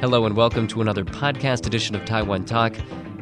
[0.00, 2.72] Hello and welcome to another podcast edition of Taiwan Talk.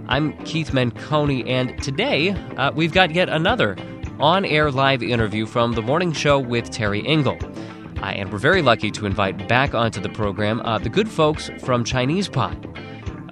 [0.08, 3.78] I'm Keith Menconi, and today uh, we've got yet another
[4.20, 7.38] on air live interview from the morning show with Terry Engel.
[8.02, 11.48] Uh, and we're very lucky to invite back onto the program uh, the good folks
[11.60, 12.54] from Chinese Pod.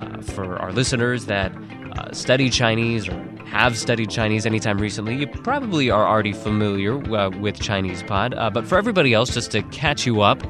[0.01, 1.53] Uh, for our listeners that
[1.99, 7.29] uh, study Chinese or have studied Chinese anytime recently, you probably are already familiar uh,
[7.29, 8.35] with Chinese Pod.
[8.55, 10.43] but for everybody else, just to catch you up,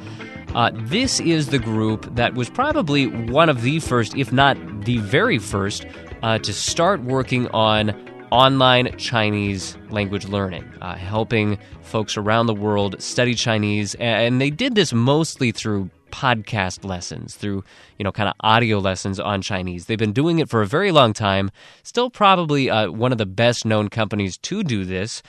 [0.55, 4.99] uh, this is the group that was probably one of the first, if not the
[4.99, 5.87] very first,
[6.23, 7.91] uh, to start working on
[8.31, 13.95] online Chinese language learning, uh, helping folks around the world study Chinese.
[13.97, 17.65] And they did this mostly through podcast lessons, through,
[17.99, 19.87] you know, kind of audio lessons on Chinese.
[19.87, 21.51] They've been doing it for a very long time,
[21.83, 25.23] still probably uh, one of the best known companies to do this.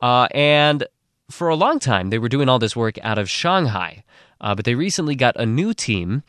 [0.00, 0.86] Uh, and
[1.30, 4.04] for a long time, they were doing all this work out of Shanghai.
[4.40, 6.22] Uh, but they recently got a new team,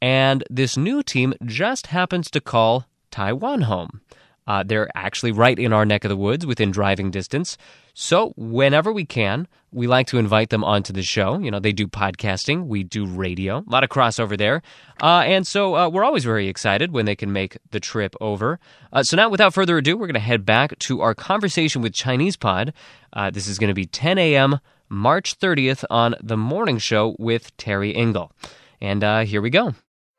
[0.00, 4.00] and this new team just happens to call Taiwan home.
[4.48, 7.58] Uh, they're actually right in our neck of the woods within driving distance.
[7.92, 11.38] So, whenever we can, we like to invite them onto the show.
[11.38, 14.62] You know, they do podcasting, we do radio, a lot of crossover there.
[15.02, 18.58] Uh, and so, uh, we're always very excited when they can make the trip over.
[18.90, 21.92] Uh, so, now without further ado, we're going to head back to our conversation with
[21.92, 22.72] Chinese Pod.
[23.12, 24.60] Uh, this is going to be 10 a.m.
[24.88, 28.32] March 30th on The Morning Show with Terry Engel.
[28.80, 29.74] And uh, here we go.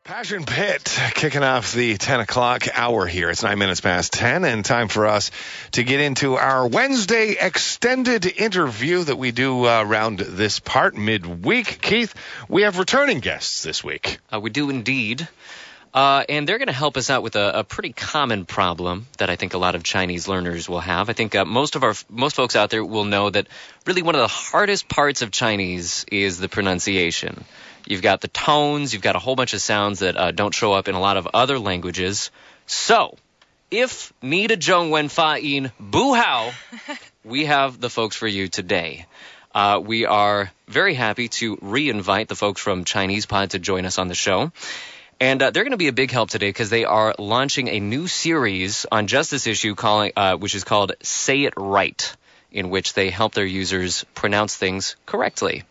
[0.10, 3.30] Passion Pit kicking off the 10 o'clock hour here.
[3.30, 5.30] It's nine minutes past 10 and time for us
[5.74, 11.80] to get into our Wednesday extended interview that we do uh, around this part midweek.
[11.80, 12.16] Keith,
[12.48, 14.18] we have returning guests this week.
[14.34, 15.28] Uh, we do indeed.
[15.92, 19.32] Uh, and they're going to help us out with a, a, pretty common problem that
[19.32, 21.10] I think a lot of Chinese learners will have.
[21.10, 23.48] I think uh, most of our most folks out there will know that
[23.88, 27.44] really one of the hardest parts of Chinese is the pronunciation.
[27.88, 30.74] You've got the tones, you've got a whole bunch of sounds that uh, don't show
[30.74, 32.30] up in a lot of other languages.
[32.68, 33.18] So,
[33.72, 36.52] if need a zhong wen fa yin bu hao,
[37.24, 39.08] we have the folks for you today.
[39.56, 43.98] Uh, we are very happy to re-invite the folks from Chinese Pod to join us
[43.98, 44.52] on the show.
[45.20, 47.80] And uh, they're going to be a big help today because they are launching a
[47.80, 52.16] new series on just this issue, calling, uh, which is called Say It Right,
[52.52, 55.64] in which they help their users pronounce things correctly.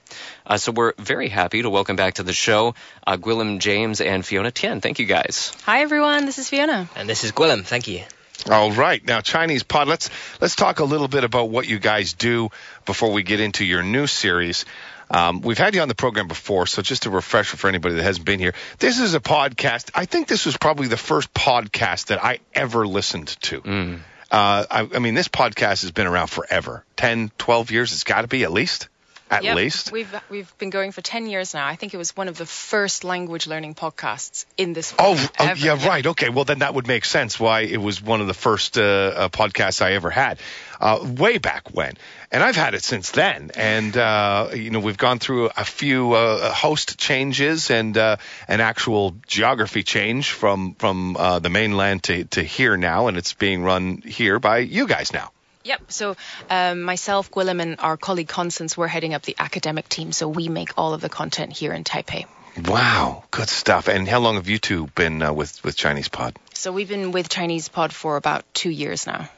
[0.47, 2.75] Uh, so we're very happy to welcome back to the show
[3.06, 4.82] uh, Gwilym James and Fiona Tian.
[4.82, 5.53] Thank you guys.
[5.64, 6.88] Hi everyone, this is Fiona.
[6.94, 7.64] And this is Gwilym.
[7.64, 8.03] Thank you.
[8.48, 9.88] All right, now Chinese Pod.
[9.88, 10.10] Let's
[10.41, 12.50] let's talk a little bit about what you guys do
[12.87, 14.64] before we get into your new series.
[15.10, 18.02] Um, we've had you on the program before, so just a refresher for anybody that
[18.02, 18.54] hasn't been here.
[18.78, 19.91] This is a podcast.
[19.94, 23.60] I think this was probably the first podcast that I ever listened to.
[23.60, 24.00] Mm.
[24.30, 27.92] Uh, I, I mean, this podcast has been around forever 10, 12 years.
[27.92, 28.88] It's got to be at least
[29.30, 29.56] at yep.
[29.56, 29.92] least.
[29.92, 31.66] We've we've been going for ten years now.
[31.66, 34.94] I think it was one of the first language learning podcasts in this.
[34.98, 36.06] Oh, oh yeah, yeah, right.
[36.06, 38.82] Okay, well then that would make sense why it was one of the first uh,
[38.82, 40.38] uh, podcasts I ever had,
[40.80, 41.94] uh, way back when
[42.31, 43.50] and I've had it since then.
[43.56, 48.16] And uh, you know, we've gone through a few uh, host changes and uh,
[48.47, 53.33] an actual geography change from from uh, the mainland to to here now, and it's
[53.33, 55.31] being run here by you guys now.
[55.65, 55.93] Yep.
[55.93, 56.17] So
[56.49, 60.12] um, myself, Gwilym, and our colleague Constance, we're heading up the academic team.
[60.12, 62.25] So we make all of the content here in Taipei.
[62.67, 63.88] Wow, good stuff.
[63.88, 66.38] And how long have you two been uh, with with Chinese Pod?
[66.55, 69.28] So we've been with Chinese Pod for about two years now.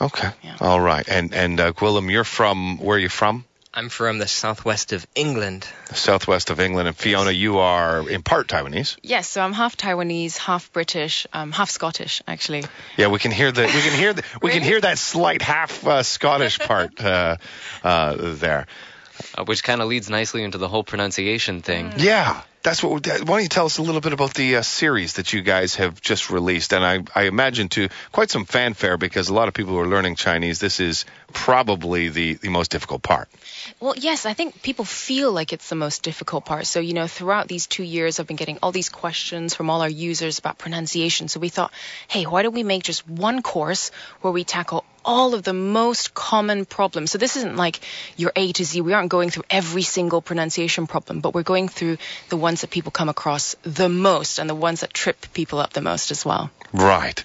[0.00, 0.30] Okay.
[0.42, 0.56] Yeah.
[0.60, 1.06] All right.
[1.08, 3.44] And and uh, Gwilym, you're from where are you from?
[3.72, 5.64] I'm from the southwest of England.
[5.88, 6.88] The southwest of England.
[6.88, 8.96] And Fiona, you are in part Taiwanese.
[9.00, 12.64] Yes, so I'm half Taiwanese, half British, um, half Scottish, actually.
[12.96, 14.60] Yeah, we can hear the we can hear the, we really?
[14.60, 17.36] can hear that slight half uh, Scottish part uh,
[17.84, 18.66] uh, there.
[19.36, 21.90] Uh, which kind of leads nicely into the whole pronunciation thing.
[21.90, 22.02] Mm.
[22.02, 23.06] Yeah that's what.
[23.06, 25.76] Why don't you tell us a little bit about the uh, series that you guys
[25.76, 26.72] have just released?
[26.72, 29.88] And I, I imagine to quite some fanfare because a lot of people who are
[29.88, 33.28] learning Chinese, this is probably the the most difficult part.
[33.78, 36.66] Well, yes, I think people feel like it's the most difficult part.
[36.66, 39.80] So you know, throughout these two years, I've been getting all these questions from all
[39.80, 41.28] our users about pronunciation.
[41.28, 41.72] So we thought,
[42.08, 43.90] hey, why don't we make just one course
[44.20, 47.10] where we tackle all of the most common problems.
[47.10, 47.80] So this isn't like
[48.16, 48.80] your A to Z.
[48.80, 51.98] We aren't going through every single pronunciation problem, but we're going through
[52.28, 55.72] the ones that people come across the most and the ones that trip people up
[55.72, 56.50] the most as well.
[56.72, 57.22] Right.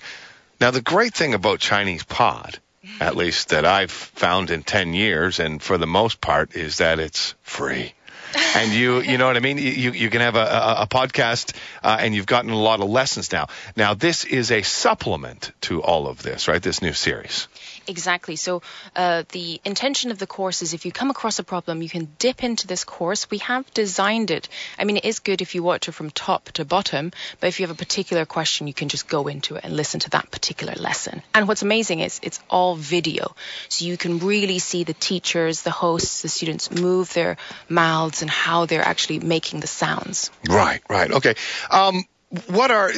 [0.60, 2.60] Now, the great thing about Chinese Pod,
[3.00, 7.00] at least that I've found in 10 years, and for the most part, is that
[7.00, 7.94] it's free
[8.36, 9.58] and you you know what I mean.
[9.58, 12.90] You you can have a, a, a podcast, uh, and you've gotten a lot of
[12.90, 13.48] lessons now.
[13.76, 16.62] Now this is a supplement to all of this, right?
[16.62, 17.48] This new series.
[17.88, 18.36] Exactly.
[18.36, 18.62] So
[18.96, 22.10] uh, the intention of the course is if you come across a problem, you can
[22.20, 23.30] dip into this course.
[23.30, 24.50] We have designed it.
[24.80, 27.60] I mean, it is good if you watch it from top to bottom, but if
[27.60, 30.32] you have a particular question, you can just go into it and listen to that
[30.32, 31.22] particular lesson.
[31.34, 33.36] And what's amazing is it's all video.
[33.70, 37.38] So you can really see the teachers, the hosts, the students move their
[37.70, 40.32] mouths and how they're actually making the sounds.
[40.48, 41.12] Right, right.
[41.12, 41.36] Okay.
[41.70, 42.04] Um,
[42.48, 42.92] what are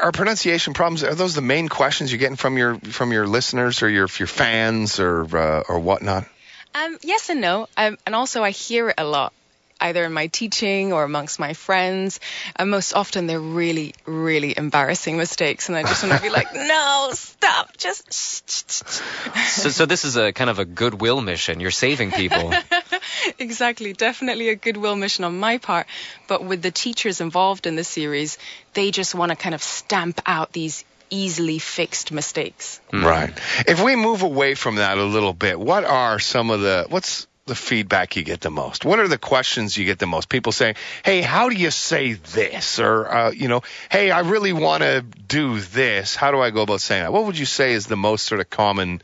[0.00, 1.02] are pronunciation problems?
[1.04, 4.26] Are those the main questions you're getting from your from your listeners or your your
[4.26, 6.26] fans or uh, or whatnot?
[6.74, 9.32] Um, yes and no, um, and also I hear it a lot
[9.80, 12.20] either in my teaching or amongst my friends.
[12.56, 15.68] And most often they're really, really embarrassing mistakes.
[15.68, 18.12] And I just want to be like, no, stop, just.
[18.12, 21.60] so, so this is a kind of a goodwill mission.
[21.60, 22.52] You're saving people.
[23.38, 23.92] exactly.
[23.92, 25.86] Definitely a goodwill mission on my part.
[26.28, 28.38] But with the teachers involved in the series,
[28.74, 32.80] they just want to kind of stamp out these easily fixed mistakes.
[32.92, 33.32] Right.
[33.66, 37.26] If we move away from that a little bit, what are some of the what's
[37.46, 38.84] the feedback you get the most?
[38.84, 40.28] What are the questions you get the most?
[40.28, 40.74] People saying,
[41.04, 45.02] "Hey, how do you say this?" Or, uh, you know, "Hey, I really want to
[45.02, 46.16] do this.
[46.16, 48.40] How do I go about saying that?" What would you say is the most sort
[48.40, 49.00] of common,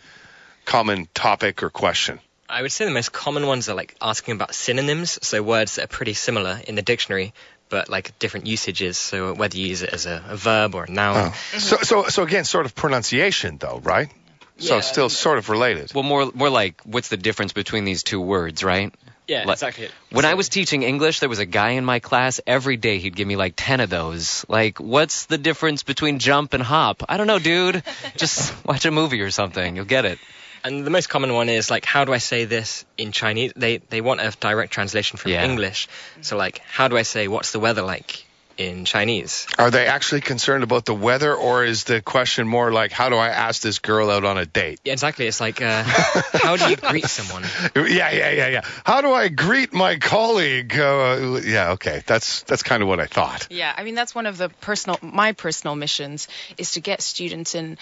[0.64, 2.19] common topic or question?
[2.52, 5.84] I would say the most common ones are like asking about synonyms, so words that
[5.84, 7.32] are pretty similar in the dictionary,
[7.70, 8.99] but like different usages.
[8.99, 11.16] So whether you use it as a, a verb or a noun.
[11.16, 11.20] Oh.
[11.31, 11.58] Mm-hmm.
[11.58, 14.10] So, so, so again, sort of pronunciation, though, right?
[14.58, 15.93] So yeah, still sort of related.
[15.94, 18.94] Well, more more like what's the difference between these two words, right?
[19.26, 19.88] Yeah, like, exactly.
[20.10, 22.38] When so, I was teaching English, there was a guy in my class.
[22.46, 24.44] Every day he'd give me like ten of those.
[24.48, 27.02] Like, what's the difference between jump and hop?
[27.08, 27.82] I don't know, dude.
[28.16, 29.75] Just watch a movie or something.
[29.75, 30.19] You'll get it.
[30.64, 33.52] And the most common one is like, how do I say this in Chinese?
[33.56, 35.44] They they want a direct translation from yeah.
[35.44, 35.88] English.
[36.20, 38.24] So like, how do I say what's the weather like
[38.56, 39.46] in Chinese.
[39.58, 43.16] Are they actually concerned about the weather, or is the question more like, how do
[43.16, 44.80] I ask this girl out on a date?
[44.84, 45.26] Yeah, exactly.
[45.26, 45.82] It's like, uh,
[46.32, 47.44] how do you greet someone?
[47.74, 48.60] Yeah, yeah, yeah, yeah.
[48.84, 50.78] How do I greet my colleague?
[50.78, 52.02] Uh, yeah, okay.
[52.06, 53.48] That's that's kind of what I thought.
[53.50, 56.28] Yeah, I mean that's one of the personal my personal missions
[56.58, 57.78] is to get students in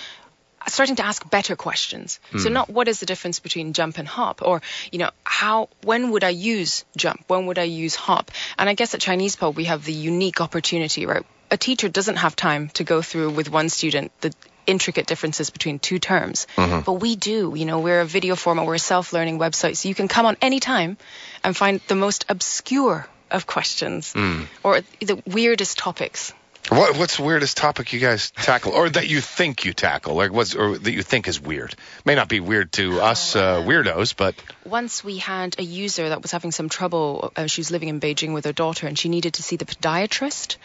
[0.68, 2.20] starting to ask better questions.
[2.32, 2.40] Mm.
[2.40, 2.54] So hmm.
[2.54, 4.62] not what is the difference between jump and hop or,
[4.92, 7.24] you know, how, when would I use jump?
[7.28, 8.30] When would I use hop?
[8.58, 11.24] And I guess at Chinese Pod we have the unique opportunity, right?
[11.50, 14.32] A teacher doesn't have time to go through with one student the
[14.66, 16.46] intricate differences between two terms.
[16.56, 16.80] Mm-hmm.
[16.80, 19.76] But we do, you know, we're a video format, we're a self-learning website.
[19.76, 20.96] So you can come on any time
[21.42, 24.46] and find the most obscure of questions mm.
[24.62, 26.32] or the weirdest topics.
[26.68, 30.30] What, what's the weirdest topic you guys tackle, or that you think you tackle, like
[30.32, 31.74] what's or that you think is weird?
[32.04, 36.22] May not be weird to us uh, weirdos, but once we had a user that
[36.22, 37.32] was having some trouble.
[37.34, 39.64] Uh, she was living in Beijing with her daughter, and she needed to see the
[39.64, 40.56] podiatrist.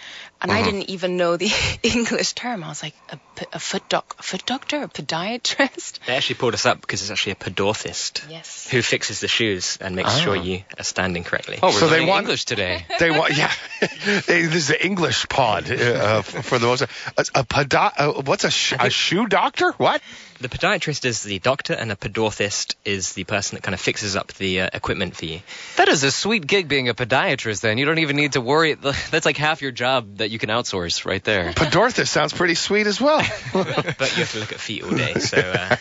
[0.41, 0.59] And mm-hmm.
[0.59, 1.51] I didn't even know the
[1.83, 2.63] English term.
[2.63, 3.19] I was like, a,
[3.53, 5.99] a foot doc, a foot doctor, a podiatrist.
[6.05, 8.29] They actually pulled us up because it's actually a podorthist.
[8.29, 8.67] Yes.
[8.69, 10.41] Who fixes the shoes and makes sure ah.
[10.41, 11.59] you are standing correctly.
[11.63, 12.85] Oh, so they want English today.
[12.99, 13.51] They want, yeah.
[14.05, 16.81] they, this is the English pod uh, for the most.
[16.81, 16.87] A,
[17.35, 19.71] a podo, uh, what's a, sh- a shoe doctor?
[19.73, 20.01] What?
[20.39, 24.17] The podiatrist is the doctor, and a podorthist is the person that kind of fixes
[24.17, 25.39] up the uh, equipment for you.
[25.77, 27.61] That is a sweet gig being a podiatrist.
[27.61, 28.73] Then you don't even need to worry.
[29.11, 31.53] That's like half your job that you can outsource right there.
[31.53, 33.19] Podorthist sounds pretty sweet as well.
[33.53, 35.13] but you have to look at feet all day.
[35.15, 35.77] So uh,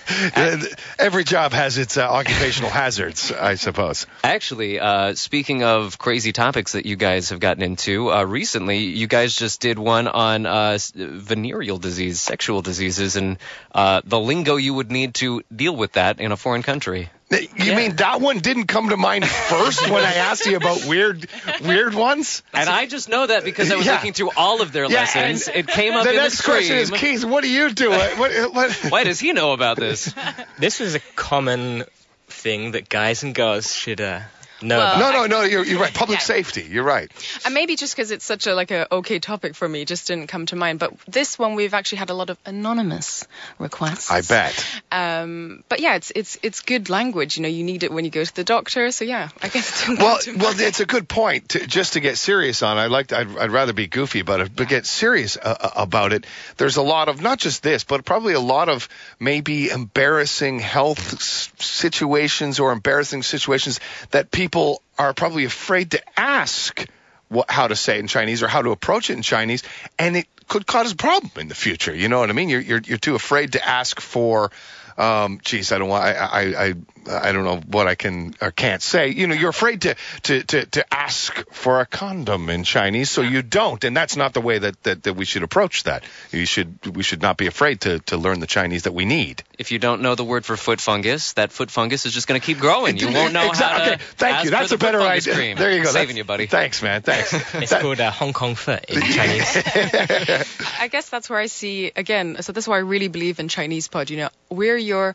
[1.00, 4.06] every job has its uh, occupational hazards, I suppose.
[4.22, 9.08] Actually, uh, speaking of crazy topics that you guys have gotten into uh, recently, you
[9.08, 13.38] guys just did one on uh, venereal disease, sexual diseases, and
[13.74, 17.10] the lingo lingo you would need to deal with that in a foreign country.
[17.30, 17.76] You yeah.
[17.76, 21.26] mean that one didn't come to mind first when I asked you about weird,
[21.62, 22.42] weird ones?
[22.52, 23.94] And I just know that because I was yeah.
[23.94, 25.48] looking through all of their yeah, lessons.
[25.48, 26.56] It came up the in next the stream.
[26.58, 27.90] question is, Keith, what do you do?
[27.90, 28.72] What, what?
[28.90, 30.14] Why does he know about this?
[30.58, 31.84] this is a common
[32.28, 34.20] thing that guys and girls should uh,
[34.64, 35.42] no, well, no, no, no.
[35.42, 35.92] You're, you're right.
[35.92, 36.24] Public yeah.
[36.24, 36.66] safety.
[36.68, 37.10] You're right.
[37.44, 40.28] And maybe just because it's such a like a okay topic for me, just didn't
[40.28, 40.78] come to mind.
[40.78, 43.26] But this one, we've actually had a lot of anonymous
[43.58, 44.10] requests.
[44.10, 44.82] I bet.
[44.90, 47.36] Um, but yeah, it's it's it's good language.
[47.36, 48.90] You know, you need it when you go to the doctor.
[48.90, 49.88] So yeah, I guess.
[49.88, 51.50] It well, well, it's a good point.
[51.50, 53.12] To, just to get serious on, I like.
[53.12, 56.26] I'd, I'd rather be goofy about it, but get serious uh, uh, about it.
[56.56, 58.88] There's a lot of not just this, but probably a lot of
[59.20, 61.22] maybe embarrassing health
[61.60, 63.80] situations or embarrassing situations
[64.10, 66.86] that people people are probably afraid to ask
[67.26, 69.64] what, how to say it in Chinese or how to approach it in Chinese,
[69.98, 71.92] and it could cause a problem in the future.
[71.92, 72.48] You know what I mean?
[72.48, 74.52] You're you're, you're too afraid to ask for.
[74.96, 76.04] Um, geez, I don't want.
[76.04, 76.74] I, I, I
[77.08, 79.08] I don't know what I can or can't say.
[79.08, 83.22] You know, you're afraid to to to, to ask for a condom in Chinese, so
[83.22, 86.04] you don't, and that's not the way that, that, that we should approach that.
[86.30, 89.42] You should we should not be afraid to to learn the Chinese that we need.
[89.58, 92.40] If you don't know the word for foot fungus, that foot fungus is just going
[92.40, 92.96] to keep growing.
[92.96, 93.78] You won't know exactly.
[93.78, 93.94] how to.
[93.94, 94.02] Okay.
[94.16, 94.50] Thank you.
[94.50, 95.34] That's a better idea.
[95.34, 95.56] Cream.
[95.56, 95.90] There you go.
[95.90, 96.46] Saving That's, you, buddy.
[96.46, 97.02] Thanks, man.
[97.02, 97.32] Thanks.
[97.54, 99.56] it's that, called uh, Hong Kong foot in Chinese.
[100.78, 102.36] I guess that's where I see again.
[102.40, 104.10] So that's why I really believe in Chinese Pod.
[104.10, 105.14] You know, we're your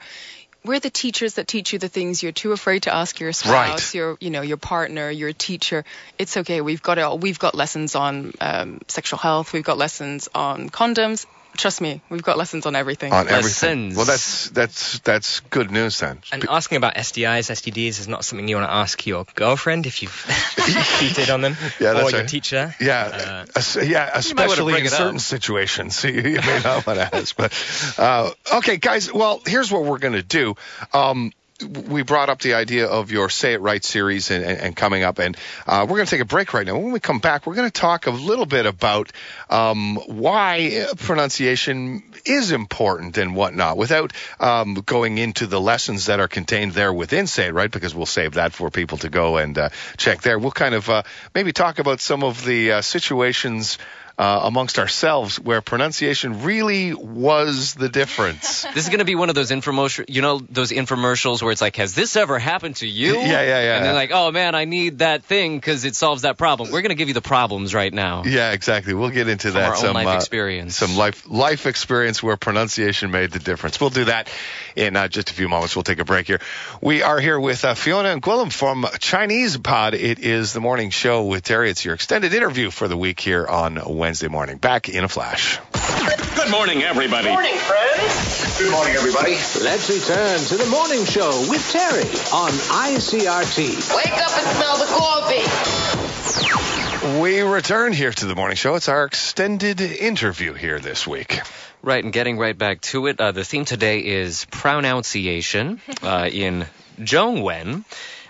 [0.63, 3.53] we're the teachers that teach you the things you're too afraid to ask your spouse,
[3.53, 3.93] right.
[3.93, 5.85] your you know your partner, your teacher.
[6.17, 6.61] It's okay.
[6.61, 7.17] We've got it all.
[7.17, 9.53] We've got lessons on um, sexual health.
[9.53, 11.25] We've got lessons on condoms.
[11.57, 13.11] Trust me, we've got lessons on everything.
[13.11, 13.63] On lessons.
[13.63, 13.95] everything.
[13.95, 16.19] Well, that's that's that's good news then.
[16.31, 20.01] And asking about STIs, STDs is not something you want to ask your girlfriend if
[20.01, 20.25] you've
[20.99, 22.13] cheated on them, yeah, or right.
[22.13, 22.73] your teacher.
[22.79, 25.21] Yeah, uh, yeah, especially in certain up.
[25.21, 27.35] situations, you, you may not want to ask.
[27.35, 29.11] But uh, okay, guys.
[29.11, 30.55] Well, here's what we're going to do.
[30.93, 34.75] Um, we brought up the idea of your Say It Right series and, and, and
[34.75, 35.35] coming up, and
[35.67, 36.77] uh, we're going to take a break right now.
[36.77, 39.11] When we come back, we're going to talk a little bit about
[39.49, 46.27] um, why pronunciation is important and whatnot, without um, going into the lessons that are
[46.27, 49.57] contained there within Say It Right, because we'll save that for people to go and
[49.57, 50.39] uh, check there.
[50.39, 51.03] We'll kind of uh,
[51.35, 53.77] maybe talk about some of the uh, situations
[54.19, 58.63] uh, amongst ourselves where pronunciation really was the difference.
[58.73, 61.61] this is going to be one of those infomercials, you know, those infomercials where it's
[61.61, 63.15] like, has this ever happened to you?
[63.15, 63.75] Yeah, yeah, yeah.
[63.77, 66.69] And they're like, oh man, I need that thing because it solves that problem.
[66.69, 68.23] We're going to give you the problems right now.
[68.25, 68.93] Yeah, exactly.
[68.93, 69.69] We'll get into From that.
[69.69, 70.75] Our some life uh, experience.
[70.75, 73.79] Some life life experience where pronunciation made the difference.
[73.79, 74.29] We'll do that
[74.75, 75.77] in uh, just a few moments.
[75.77, 76.41] We'll take a break here.
[76.81, 79.93] We are here with uh, Fiona and Gwilym from Chinese Pod.
[79.93, 81.69] It is the morning show with Terry.
[81.69, 84.57] It's your extended interview for the week here on Wednesday morning.
[84.57, 85.59] Back in a flash.
[86.35, 87.27] Good morning, everybody.
[87.27, 88.57] Good morning, friends.
[88.57, 89.33] Good morning, everybody.
[89.61, 92.01] Let's return to the morning show with Terry
[92.33, 93.95] on ICRT.
[93.95, 95.45] Wake up and smell the coffee.
[97.21, 98.73] We return here to the morning show.
[98.73, 101.39] It's our extended interview here this week.
[101.83, 106.65] Right, and getting right back to it, uh, the theme today is pronunciation uh, in
[106.99, 107.85] Zhongwen.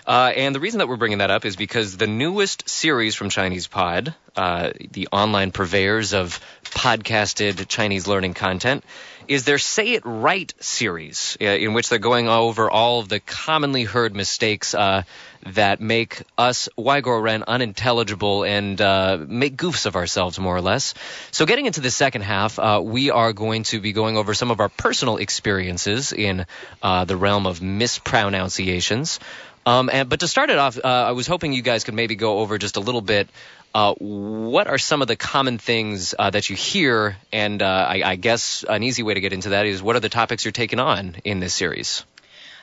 [0.06, 3.30] Uh, and the reason that we're bringing that up is because the newest series from
[3.30, 8.84] Chinese Pod, uh, the online purveyors of podcasted Chinese learning content,
[9.28, 13.20] is their Say It Right series, uh, in which they're going over all of the
[13.20, 15.02] commonly heard mistakes uh,
[15.46, 20.94] that make us waiguoren unintelligible and uh, make goofs of ourselves, more or less.
[21.30, 24.50] So, getting into the second half, uh, we are going to be going over some
[24.50, 26.46] of our personal experiences in
[26.82, 29.20] uh, the realm of mispronunciations.
[29.66, 32.16] Um, and, but to start it off, uh, I was hoping you guys could maybe
[32.16, 33.28] go over just a little bit.
[33.74, 37.16] Uh, what are some of the common things uh, that you hear?
[37.32, 40.00] And uh, I, I, guess an easy way to get into that is what are
[40.00, 42.04] the topics you're taking on in this series?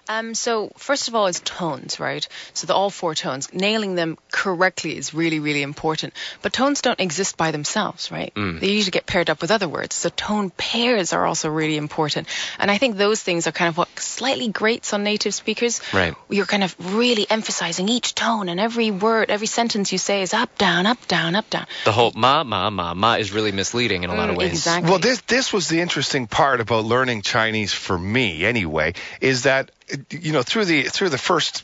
[0.10, 2.28] Um, so first of all, is tones, right?
[2.54, 6.14] So the all four tones, nailing them correctly is really, really important.
[6.42, 8.34] But tones don't exist by themselves, right?
[8.36, 8.60] Mm.
[8.60, 9.96] They usually get paired up with other words.
[9.96, 12.28] So tone pairs are also really important.
[12.60, 15.82] And I think those things are kind of what slightly grates on native speakers.
[15.94, 16.16] Right.
[16.30, 20.34] You're kind of really emphasizing each tone and every word, every sentence you say is
[20.34, 21.68] up, down, up, down, up, down.
[21.86, 24.52] The whole ma, ma, ma, ma is really misleading in a lot of Mm, ways.
[24.52, 24.90] Exactly.
[24.90, 29.72] Well, this this was the interesting part about learning Chinese for me, anyway, is that
[30.10, 31.63] you know through the through the first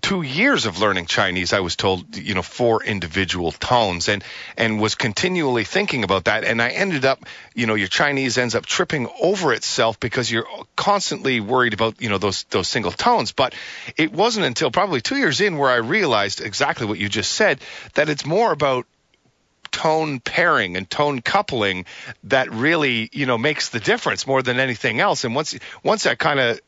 [0.00, 4.22] two years of learning Chinese, I was told you know four individual tones, and
[4.56, 8.54] and was continually thinking about that, and I ended up you know your Chinese ends
[8.54, 13.32] up tripping over itself because you're constantly worried about you know those those single tones.
[13.32, 13.54] But
[13.96, 17.60] it wasn't until probably two years in where I realized exactly what you just said
[17.94, 18.86] that it's more about
[19.72, 21.84] tone pairing and tone coupling
[22.22, 26.14] that really you know makes the difference more than anything else and once once I
[26.14, 26.60] kind of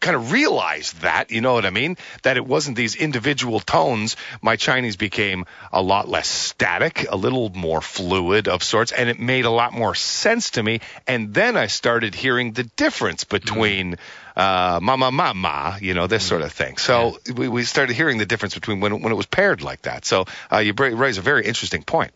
[0.00, 1.96] kind of realized that, you know what I mean?
[2.22, 4.16] That it wasn't these individual tones.
[4.42, 9.18] My Chinese became a lot less static, a little more fluid of sorts, and it
[9.18, 10.80] made a lot more sense to me.
[11.06, 13.96] And then I started hearing the difference between
[14.36, 16.76] uh, mama, mama, you know, this sort of thing.
[16.76, 20.04] So we, we started hearing the difference between when, when it was paired like that.
[20.04, 22.12] So uh, you raise a very interesting point.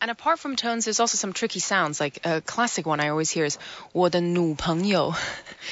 [0.00, 2.00] And apart from tones, there's also some tricky sounds.
[2.00, 3.58] Like a classic one I always hear is
[3.92, 5.14] 我的女朋友.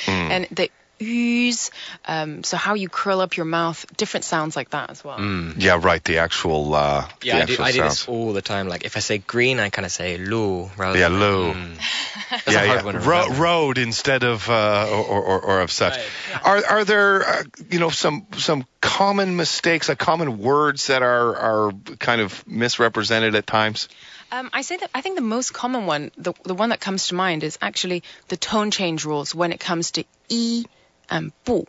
[0.07, 0.71] And the
[1.02, 1.72] ooze,
[2.06, 5.20] um, so how you curl up your mouth, different sounds like that as well.
[5.58, 6.04] Yeah, right.
[6.04, 8.68] The actual, uh, Yeah, the I do, I do this all the time.
[8.68, 11.54] Like if I say green, I kind of say lu rather Yeah, than Lou.
[12.30, 12.84] That's yeah, a hard yeah.
[12.84, 15.98] one to Ro- road instead of uh, or, or, or of such.
[16.44, 21.36] Are are there uh, you know some some common mistakes, like common words that are
[21.36, 23.88] are kind of misrepresented at times?
[24.32, 27.08] Um, I say that I think the most common one, the, the one that comes
[27.08, 30.64] to mind, is actually the tone change rules when it comes to i
[31.11, 31.65] and bu.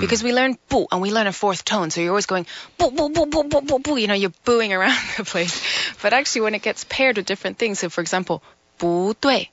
[0.00, 1.90] because we learn bu and we learn a fourth tone.
[1.90, 2.46] So you're always going
[2.78, 3.96] bu bu bu bu bu bu bu.
[3.96, 5.60] You know, you're booing around the place.
[6.02, 8.42] But actually, when it gets paired with different things, so for example,
[8.78, 9.50] 不对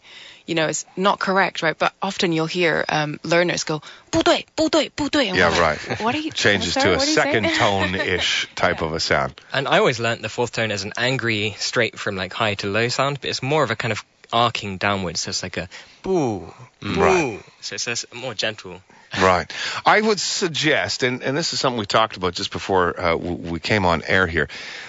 [0.50, 1.78] you know, it's not correct, right?
[1.78, 5.28] But often you'll hear um, learners go, 不对,不对,不对.
[5.28, 6.02] Yeah, like, right.
[6.02, 8.88] What are you Changes sorry, to a second tone-ish type yeah.
[8.88, 9.40] of a sound.
[9.54, 12.68] And I always learnt the fourth tone as an angry, straight from like high to
[12.68, 14.04] low sound, but it's more of a kind of
[14.34, 15.20] arcing downwards.
[15.20, 15.70] So it's like a
[16.02, 17.00] boo, boo.
[17.00, 17.44] Right.
[17.62, 18.82] So it's, it's more gentle.
[19.21, 19.53] Right.
[19.85, 23.61] I would suggest, and, and this is something we talked about just before uh, we
[23.61, 24.49] came on air here,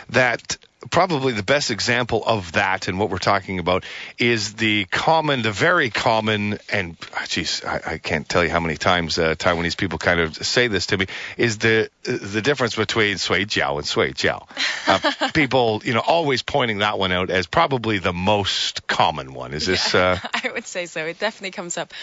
[0.10, 0.58] that
[0.92, 3.84] probably the best example of that and what we're talking about
[4.18, 8.78] is the common, the very common, and geez, I, I can't tell you how many
[8.78, 13.18] times uh, Taiwanese people kind of say this to me, is the the difference between
[13.18, 14.48] sui jiao and sui jiao.
[14.88, 19.54] Uh, people, you know, always pointing that one out as probably the most common one.
[19.54, 19.94] Is this?
[19.94, 21.06] Yeah, uh, I would say so.
[21.06, 21.94] It definitely comes up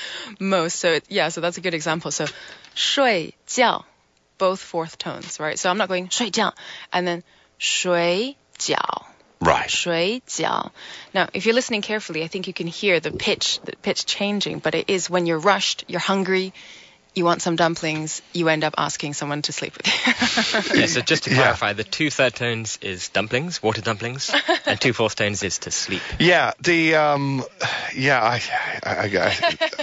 [0.41, 0.77] most.
[0.77, 2.11] So it, yeah, so that's a good example.
[2.11, 2.27] So
[2.75, 3.85] shui jiao,
[4.39, 5.59] both fourth tones, right?
[5.59, 6.53] So I'm not going shui jiao
[6.93, 7.23] and then
[7.59, 9.04] shui jiao.
[9.40, 9.69] Right.
[9.69, 10.71] 水饺.
[11.12, 14.61] Now, if you're listening carefully, I think you can hear the pitch, the pitch changing,
[14.61, 16.52] but it is when you're rushed, you're hungry,
[17.14, 20.81] you want some dumplings, you end up asking someone to sleep with you.
[20.81, 21.73] yeah, so just to clarify, yeah.
[21.75, 24.35] the two third tones is dumplings, water dumplings,
[24.66, 26.00] and two fourth tones is to sleep.
[26.19, 27.45] Yeah, the um,
[27.95, 28.40] yeah, I
[28.83, 29.35] I,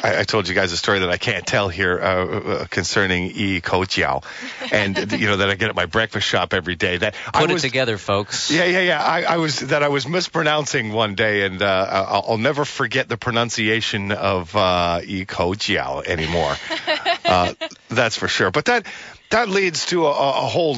[0.04, 3.32] I, I told you guys a story that I can't tell here uh, uh concerning
[3.36, 4.24] e ko jiao,
[4.72, 6.98] and you know that I get at my breakfast shop every day.
[6.98, 8.50] That put I was, it together, folks.
[8.50, 9.04] Yeah, yeah, yeah.
[9.04, 13.08] I, I was that I was mispronouncing one day, and uh, I'll, I'll, never forget
[13.08, 16.56] the pronunciation of uh, e ko jiao anymore.
[17.26, 17.54] Uh,
[17.90, 18.52] that's for sure.
[18.52, 18.86] But that
[19.30, 20.78] that leads to a, a whole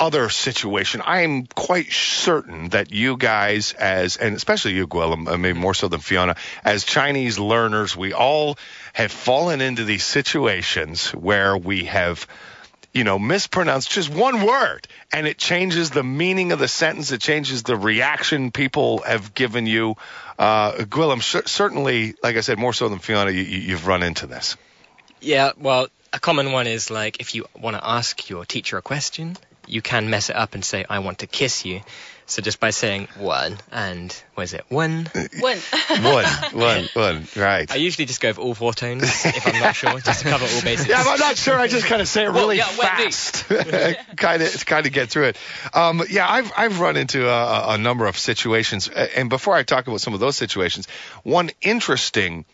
[0.00, 1.02] other situation.
[1.04, 6.00] I'm quite certain that you guys, as and especially you, uh, maybe more so than
[6.00, 8.56] Fiona, as Chinese learners, we all
[8.94, 12.26] have fallen into these situations where we have
[12.92, 17.12] you know, mispronounced just one word and it changes the meaning of the sentence.
[17.12, 19.94] It changes the reaction people have given you.
[20.38, 20.84] Uh,
[21.20, 24.56] sh- certainly, like I said, more so than Fiona, you, you've run into this.
[25.20, 28.82] Yeah, well, a common one is like if you want to ask your teacher a
[28.82, 29.36] question,
[29.66, 31.82] you can mess it up and say, I want to kiss you.
[32.26, 34.64] So just by saying one and what is it?
[34.68, 35.10] One.
[35.40, 35.58] One.
[36.00, 36.24] one.
[36.52, 36.88] One.
[36.92, 37.26] One.
[37.34, 37.68] Right.
[37.70, 40.44] I usually just go with all four tones if I'm not sure, just to cover
[40.44, 40.86] all bases.
[40.86, 41.58] Yeah, I'm not sure.
[41.58, 43.48] I just kind of say it really well, yeah, fast,
[44.16, 45.38] kind of kind of get through it.
[45.74, 49.88] Um, yeah, I've I've run into a, a number of situations, and before I talk
[49.88, 50.86] about some of those situations,
[51.24, 52.44] one interesting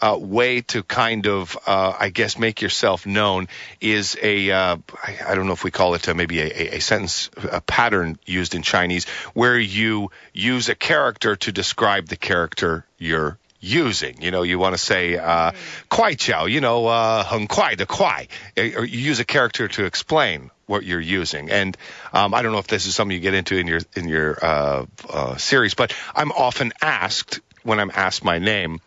[0.00, 3.48] uh, way to kind of, uh, I guess, make yourself known
[3.80, 7.30] is a uh, I, I don't know if we call it maybe a, a, sentence
[7.50, 13.38] a pattern used in Chinese where you use a character to describe the character you're
[13.60, 14.22] using.
[14.22, 15.52] You know, you want to say uh,
[15.90, 19.84] kuai qiao, you know, uh, heng kuai de kuai, or you use a character to
[19.84, 21.50] explain what you're using.
[21.50, 21.76] And
[22.12, 24.38] um, I don't know if this is something you get into in your in your
[24.42, 28.80] uh, uh, series, but I'm often asked when I'm asked my name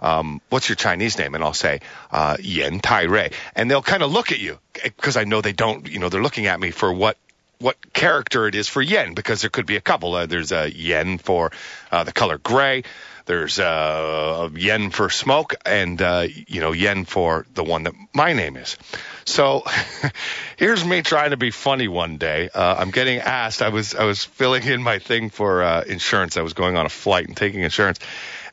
[0.00, 1.34] um, what's your Chinese name?
[1.34, 1.80] And I'll say,
[2.10, 3.30] uh, Yan Tai Rei.
[3.54, 6.22] And they'll kind of look at you because I know they don't, you know, they're
[6.22, 7.16] looking at me for what
[7.60, 10.14] what character it is for yen because there could be a couple.
[10.14, 11.50] Uh, there's a yen for
[11.90, 12.84] uh, the color gray.
[13.26, 18.32] There's uh, yen for smoke, and uh, you know yen for the one that my
[18.32, 18.78] name is.
[19.26, 19.64] So
[20.56, 22.48] here's me trying to be funny one day.
[22.48, 23.60] Uh, I'm getting asked.
[23.60, 26.38] I was I was filling in my thing for uh, insurance.
[26.38, 27.98] I was going on a flight and taking insurance,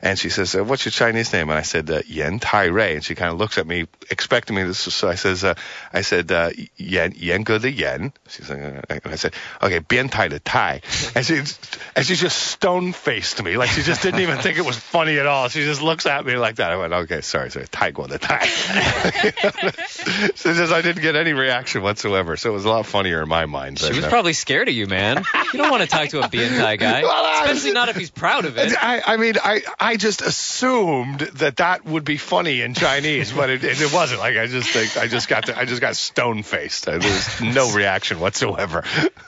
[0.02, 2.94] and she says, uh, "What's your Chinese name?" And I said, uh, "Yan Tai Rei."
[2.94, 4.78] And she kind of looks at me, expecting me this.
[4.78, 5.54] So I says, uh,
[5.92, 9.80] "I said uh, Yan Yan Ge the Yan." She's like, uh, and I said, "Okay,
[9.80, 10.82] Bian Tai the Tai."
[11.14, 11.42] And she
[11.94, 15.18] and she just stone faced me, like she just didn't even think it was funny
[15.18, 15.48] at all.
[15.48, 16.70] She just looks at me like that.
[16.70, 18.46] I went, "Okay, sorry, sorry, Tai Guo the Tai."
[20.34, 22.36] so just I didn't get any reaction whatsoever.
[22.36, 23.78] So it was a lot funnier in my mind.
[23.78, 25.24] She was uh, probably scared of you, man.
[25.52, 28.10] You don't want to talk to a Bian Tai guy, well, especially not if he's
[28.10, 28.72] proud of it.
[28.76, 33.48] I, I mean, I I just assumed that that would be funny in Chinese, but
[33.48, 34.18] it, it, wasn't.
[34.18, 36.86] Like I just think I just got to, I just got stone faced.
[36.86, 38.82] There was no reaction whatsoever.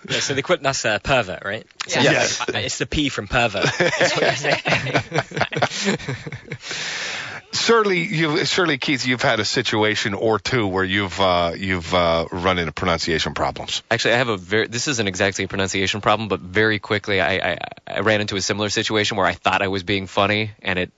[0.08, 1.64] Yeah, so the quit that's uh, pervert, right?
[1.86, 2.10] So yeah.
[2.10, 2.44] Yes.
[2.48, 3.68] It's the P from pervert.
[7.52, 12.26] surely you surely Keith you've had a situation or two where you've uh, you've uh,
[12.30, 13.82] run into pronunciation problems.
[13.90, 17.52] Actually, I have a very this isn't exactly a pronunciation problem, but very quickly I,
[17.52, 20.78] I, I ran into a similar situation where I thought I was being funny and
[20.78, 20.92] it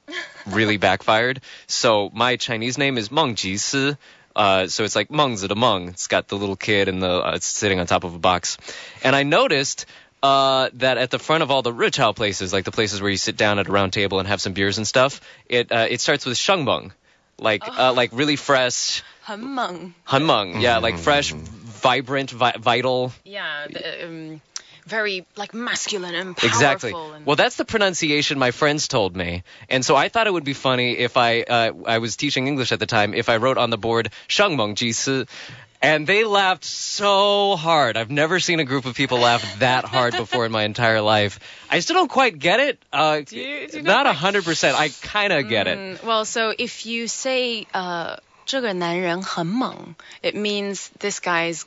[0.47, 1.41] really backfired.
[1.67, 3.97] So my Chinese name is Meng Ji Si.
[4.35, 5.89] Uh, so it's like Meng's the Meng.
[5.89, 8.59] It's got the little kid and the uh, it's sitting on top of a box.
[9.03, 9.87] And I noticed
[10.23, 13.17] uh, that at the front of all the rechao places, like the places where you
[13.17, 16.01] sit down at a round table and have some beers and stuff, it uh, it
[16.01, 16.93] starts with shengbang,
[17.39, 17.89] like uh, oh.
[17.89, 19.03] uh, like really fresh.
[19.27, 21.03] hanmeng, hanmeng, yeah, like mm-hmm.
[21.03, 23.13] fresh, vibrant, vi- vital.
[23.25, 23.67] Yeah.
[23.69, 24.41] The, um,
[24.87, 26.49] very like masculine and powerful.
[26.49, 26.93] Exactly.
[26.93, 30.45] And- well, that's the pronunciation my friends told me, and so I thought it would
[30.45, 33.57] be funny if I uh, I was teaching English at the time if I wrote
[33.57, 34.93] on the board "shangmeng ji
[35.82, 37.96] And they laughed so hard.
[37.96, 41.40] I've never seen a group of people laugh that hard before in my entire life.
[41.70, 42.80] I still don't quite get it.
[42.92, 44.80] Uh, you- do you not not a hundred percent.
[44.80, 45.78] I kind of get it.
[45.78, 51.66] Mm, well, so if you say uh, 这个男人很猛, it means this guy's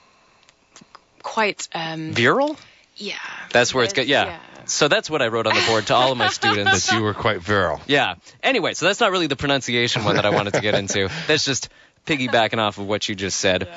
[1.22, 2.56] quite um, Virile?
[2.96, 3.14] yeah.
[3.52, 4.08] That's where it's good.
[4.08, 4.38] Yeah.
[4.64, 6.88] So that's what I wrote on the board to all of my students.
[6.88, 7.80] That you were quite virile.
[7.86, 8.16] Yeah.
[8.42, 11.08] Anyway, so that's not really the pronunciation one that I wanted to get into.
[11.26, 11.68] That's just
[12.06, 13.68] piggybacking off of what you just said.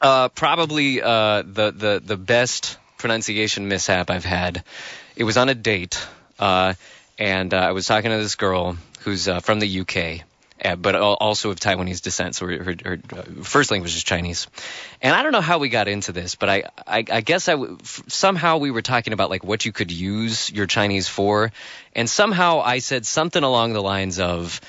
[0.00, 4.64] Uh, probably uh, the, the the best pronunciation mishap I've had.
[5.16, 6.04] It was on a date,
[6.38, 6.74] uh,
[7.18, 10.26] and uh, I was talking to this girl who's uh, from the UK.
[10.78, 12.98] But also of Taiwanese descent, so her, her, her
[13.42, 14.46] first language is Chinese.
[15.00, 17.54] And I don't know how we got into this, but I, I, I guess I
[17.54, 21.50] w- somehow we were talking about like what you could use your Chinese for,
[21.96, 24.60] and somehow I said something along the lines of,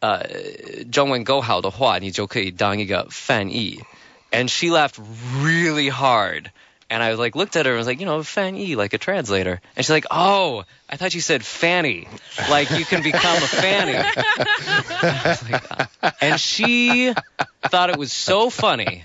[0.00, 3.82] 呃，中文够好的话，你就可以当一个翻译。
[4.30, 4.96] And she laughed
[5.42, 6.50] really hard.
[6.90, 8.92] And I was like, looked at her and was like, you know, fan yi, like
[8.92, 9.60] a translator.
[9.74, 12.06] And she's like, oh, I thought you said fanny,
[12.50, 13.96] like you can become a fanny.
[13.96, 15.64] I was like,
[16.02, 17.12] uh, and she
[17.70, 19.02] thought it was so funny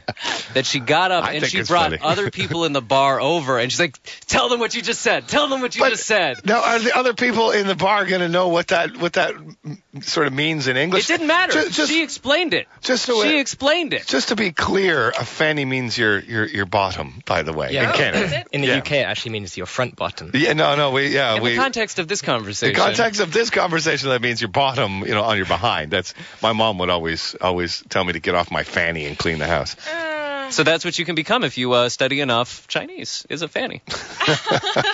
[0.54, 2.02] that she got up I and think she it's brought funny.
[2.04, 5.28] other people in the bar over and she's like, tell them what you just said.
[5.30, 6.45] Tell them what you But- just said.
[6.45, 9.34] Now, are the other people in the bar going to know what that what that
[9.36, 11.04] mm, sort of means in English?
[11.09, 11.52] It didn't matter.
[11.52, 12.66] Just, just, she explained it.
[12.83, 14.07] just so she it- explained it.
[14.07, 17.22] just to be clear, a fanny means your your your bottom.
[17.26, 17.90] By the way, Yeah.
[17.90, 18.44] in Canada.
[18.52, 18.78] In the oh, Yeah.
[18.78, 20.30] UK, it actually means your front bottom.
[20.35, 21.50] Yeah, no, no, we yeah In we.
[21.50, 22.70] the context of this conversation.
[22.70, 23.02] In the conversation.
[23.04, 25.90] context of this conversation, that means your bottom, you know, on your behind.
[25.90, 29.38] That's my mom would always always tell me to get off my fanny and clean
[29.38, 29.76] the house.
[29.87, 30.13] Uh,
[30.50, 33.83] So that's what you can become if you uh, study enough Chinese, is a fanny.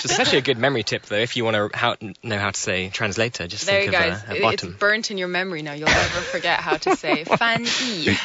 [0.03, 2.59] It's actually a good memory tip, though, if you want to how, know how to
[2.61, 3.47] say translator.
[3.47, 4.23] Just There think you of guys.
[4.29, 5.73] a, a It- it's burnt in your memory now.
[5.73, 8.17] You'll never forget how to say 翻译.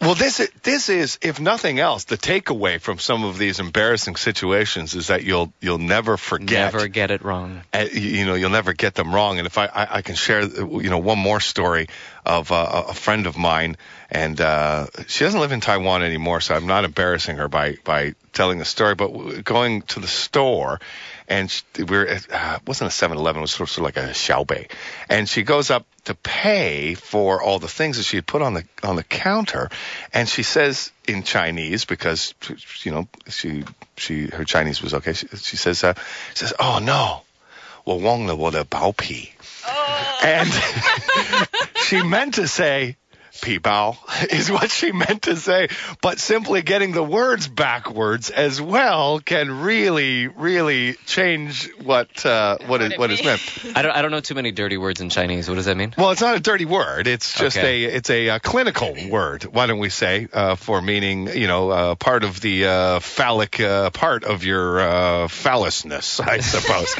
[0.00, 4.16] Well, this is, this is, if nothing else, the takeaway from some of these embarrassing
[4.16, 6.72] situations is that you'll you'll never forget.
[6.72, 7.62] Never get it wrong.
[7.74, 10.14] uh, you you know you'll never get them wrong and if i i, I can
[10.14, 11.88] share uh, you know one more story
[12.24, 13.76] of uh, a friend of mine
[14.09, 18.13] and uh she doesn't live in taiwan anymore so i'm not embarrassing her by by
[18.33, 20.79] telling the story but w- going to the store
[21.27, 23.89] and she, we we're at, uh, it wasn't a 7-eleven it was sort of, sort
[23.89, 24.69] of like a xiaobei
[25.09, 28.53] and she goes up to pay for all the things that she had put on
[28.53, 29.69] the on the counter
[30.13, 32.35] and she says in chinese because
[32.83, 33.63] you know she
[33.97, 35.93] she her chinese was okay she, she says uh,
[36.33, 37.21] she says oh no
[37.85, 39.29] 我忘了我的包皮.
[40.23, 40.51] And
[41.75, 42.97] she meant to say
[43.42, 43.96] 皮包
[44.30, 45.68] is what she meant to say,
[46.02, 52.82] but simply getting the words backwards as well can really, really change what uh, what
[52.82, 53.40] is what is meant.
[53.76, 55.48] I don't, I don't know too many dirty words in Chinese.
[55.48, 55.94] What does that mean?
[55.96, 57.06] Well, it's not a dirty word.
[57.06, 57.84] It's just Okay.
[57.84, 59.44] a it's a, uh clinical word.
[59.44, 63.60] Why don't we say uh, for meaning you know uh, part of the uh, phallic
[63.60, 66.94] uh, part of your uh, phallusness, I suppose.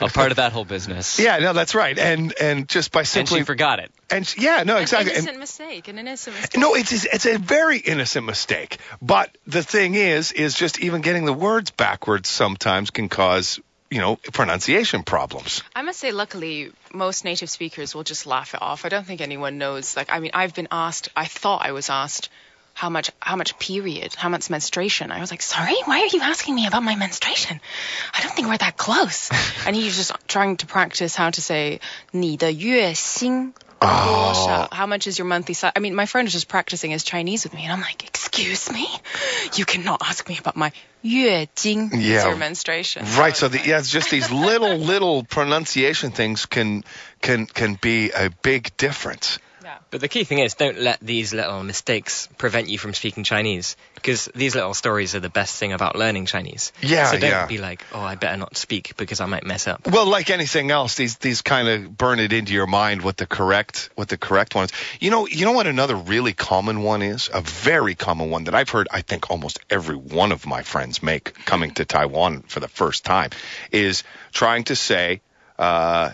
[0.00, 1.18] A part of that whole business.
[1.18, 1.98] yeah, no, that's right.
[1.98, 3.90] And and just by And simply she forgot it.
[4.09, 5.11] and she- yeah, no, exactly.
[5.11, 5.87] An And- innocent mistake.
[5.87, 6.59] An innocent mistake.
[6.61, 8.77] no, it's it's a very innocent mistake.
[9.01, 13.99] But the thing is, is just even getting the words backwards sometimes can cause you
[13.99, 15.61] know pronunciation problems.
[15.75, 18.85] I must say, luckily, most native speakers will just laugh it off.
[18.85, 19.95] I don't think anyone knows.
[19.95, 21.09] Like, I mean, I've been asked.
[21.15, 22.29] I thought I was asked
[22.75, 25.11] how much, how much period, how much menstruation.
[25.11, 27.61] I was like, sorry, why are you asking me about my menstruation?
[28.15, 29.29] I don't think we're that close.
[29.67, 31.79] and he's just trying to practice how to say
[32.11, 34.68] 你的月薪 Oh.
[34.72, 35.74] How much is your monthly salary?
[35.76, 38.70] I mean, my friend was just practicing his Chinese with me, and I'm like, excuse
[38.70, 38.88] me,
[39.54, 42.26] you cannot ask me about my 月经, yeah.
[42.26, 43.04] your menstruation.
[43.16, 43.36] Right.
[43.36, 46.82] So, the, yeah, it's just these little, little pronunciation things can
[47.20, 49.38] can can be a big difference.
[49.90, 53.76] But the key thing is, don't let these little mistakes prevent you from speaking Chinese,
[53.94, 56.72] because these little stories are the best thing about learning Chinese.
[56.80, 57.46] Yeah, So don't yeah.
[57.46, 59.86] be like, oh, I better not speak because I might mess up.
[59.86, 63.26] Well, like anything else, these these kind of burn it into your mind what the
[63.26, 64.72] correct what the correct one is.
[65.00, 67.30] You know, you know what another really common one is?
[67.32, 71.02] A very common one that I've heard I think almost every one of my friends
[71.02, 73.30] make coming to Taiwan for the first time
[73.72, 75.20] is trying to say
[75.58, 76.12] uh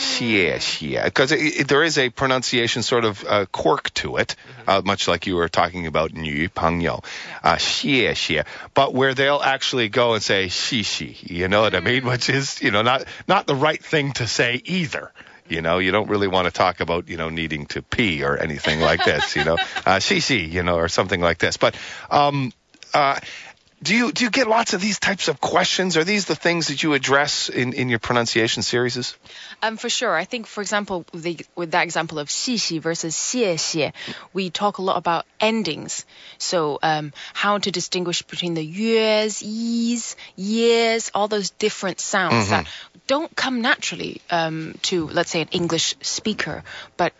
[0.00, 4.70] Sheesh, yeah, because there is a pronunciation sort of uh, quirk to it, mm-hmm.
[4.70, 7.04] uh, much like you were talking about New Pangyo,
[7.42, 12.00] uh, Sheesh, but where they'll actually go and say Shishi, you know what I mean?
[12.00, 12.08] Mm-hmm.
[12.08, 15.12] Which is, you know, not not the right thing to say either.
[15.48, 18.38] You know, you don't really want to talk about, you know, needing to pee or
[18.38, 21.58] anything like this, you know, uh, c, you know, or something like this.
[21.58, 21.74] But
[22.08, 22.52] um,
[22.94, 23.18] uh,
[23.82, 25.96] do you do you get lots of these types of questions?
[25.96, 29.16] Are these the things that you address in, in your pronunciation series?
[29.62, 30.14] Um, for sure.
[30.14, 33.92] I think, for example, the, with that example of xi versus xie xie,
[34.34, 36.04] we talk a lot about endings.
[36.36, 42.50] So um, how to distinguish between the yues, yis, yes, all those different sounds mm-hmm.
[42.50, 42.66] that
[43.06, 46.64] don't come naturally um, to, let's say, an English speaker,
[46.98, 47.14] but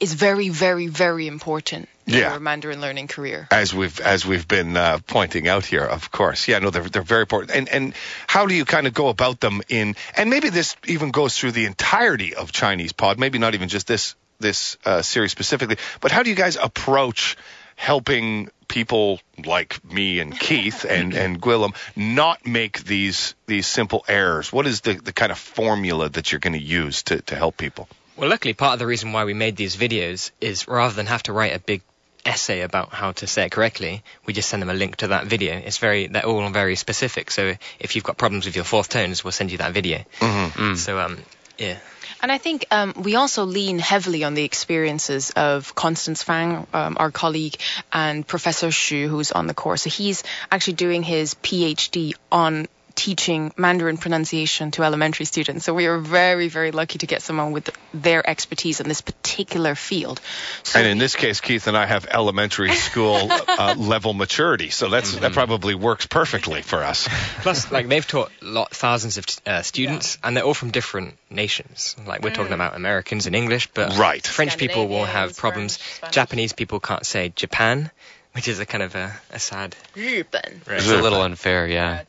[0.00, 1.88] is very, very, very important.
[2.06, 2.32] Yeah.
[2.32, 3.48] your Mandarin learning career.
[3.50, 6.48] as we've as we've been uh, pointing out here, of course.
[6.48, 7.52] Yeah, no, they're they're very important.
[7.52, 7.94] And and
[8.26, 9.96] how do you kind of go about them in?
[10.16, 13.18] And maybe this even goes through the entirety of Chinese Pod.
[13.18, 15.76] Maybe not even just this this uh, series specifically.
[16.00, 17.36] But how do you guys approach
[17.76, 24.52] helping people like me and Keith and and Gwilym not make these these simple errors?
[24.52, 27.56] What is the the kind of formula that you're going to use to to help
[27.56, 27.88] people?
[28.16, 31.24] Well, luckily, part of the reason why we made these videos is rather than have
[31.24, 31.82] to write a big
[32.24, 35.26] essay about how to say it correctly, we just send them a link to that
[35.26, 35.54] video.
[35.56, 37.30] It's very, they're all very specific.
[37.30, 40.04] So if you've got problems with your fourth tones, we'll send you that video.
[40.20, 40.74] Mm-hmm.
[40.74, 41.18] So, um,
[41.58, 41.78] yeah.
[42.22, 46.96] And I think um, we also lean heavily on the experiences of Constance Fang, um,
[46.98, 47.56] our colleague,
[47.92, 49.82] and Professor Xu, who's on the course.
[49.82, 55.64] So he's actually doing his PhD on teaching Mandarin pronunciation to elementary students.
[55.64, 59.74] So we are very, very lucky to get someone with their expertise in this particular
[59.74, 60.20] field.
[60.62, 64.88] So And in this case, Keith and I have elementary school uh, level maturity, so
[64.88, 67.08] that's that probably works perfectly for us.
[67.42, 71.96] Plus, like they've taught lot thousands of uh, students, and they're all from different nations.
[72.06, 74.26] Like we're talking about Americans in English, but Right.
[74.26, 75.76] French people will have problems.
[75.76, 77.90] French, Japanese people can't say Japan,
[78.32, 79.74] which is a kind of a, a sad.
[79.94, 80.60] 日本.
[80.66, 82.02] It's a little unfair, yeah.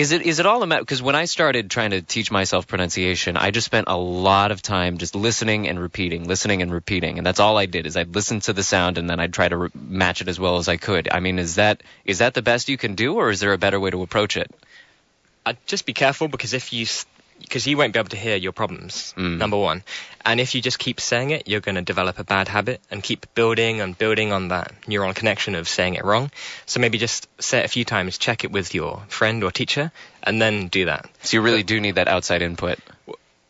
[0.00, 2.66] Is it is it all a about because when I started trying to teach myself
[2.66, 7.18] pronunciation, I just spent a lot of time just listening and repeating, listening and repeating,
[7.18, 9.46] and that's all I did is I'd listen to the sound and then I'd try
[9.46, 11.10] to re- match it as well as I could.
[11.12, 13.58] I mean, is that is that the best you can do, or is there a
[13.58, 14.50] better way to approach it?
[15.44, 16.86] I'd just be careful because if you,
[17.40, 19.14] because you won't be able to hear your problems.
[19.16, 19.38] Mm.
[19.38, 19.82] Number one,
[20.24, 23.02] and if you just keep saying it, you're going to develop a bad habit and
[23.02, 26.30] keep building and building on that neural connection of saying it wrong.
[26.66, 29.90] So maybe just say it a few times, check it with your friend or teacher,
[30.22, 31.08] and then do that.
[31.22, 32.78] So you really do need that outside input.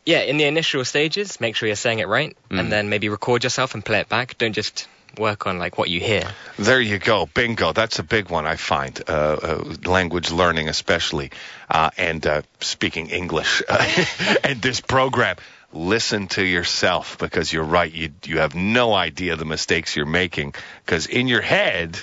[0.07, 2.70] Yeah, in the initial stages, make sure you're saying it right, and mm.
[2.70, 4.38] then maybe record yourself and play it back.
[4.38, 6.24] Don't just work on like what you hear.
[6.58, 7.72] There you go, bingo.
[7.72, 9.00] That's a big one I find.
[9.08, 11.30] Uh, uh, language learning, especially,
[11.68, 13.62] uh, and uh, speaking English,
[14.44, 15.36] and this program.
[15.72, 17.92] Listen to yourself because you're right.
[17.92, 21.98] You you have no idea the mistakes you're making because in your head.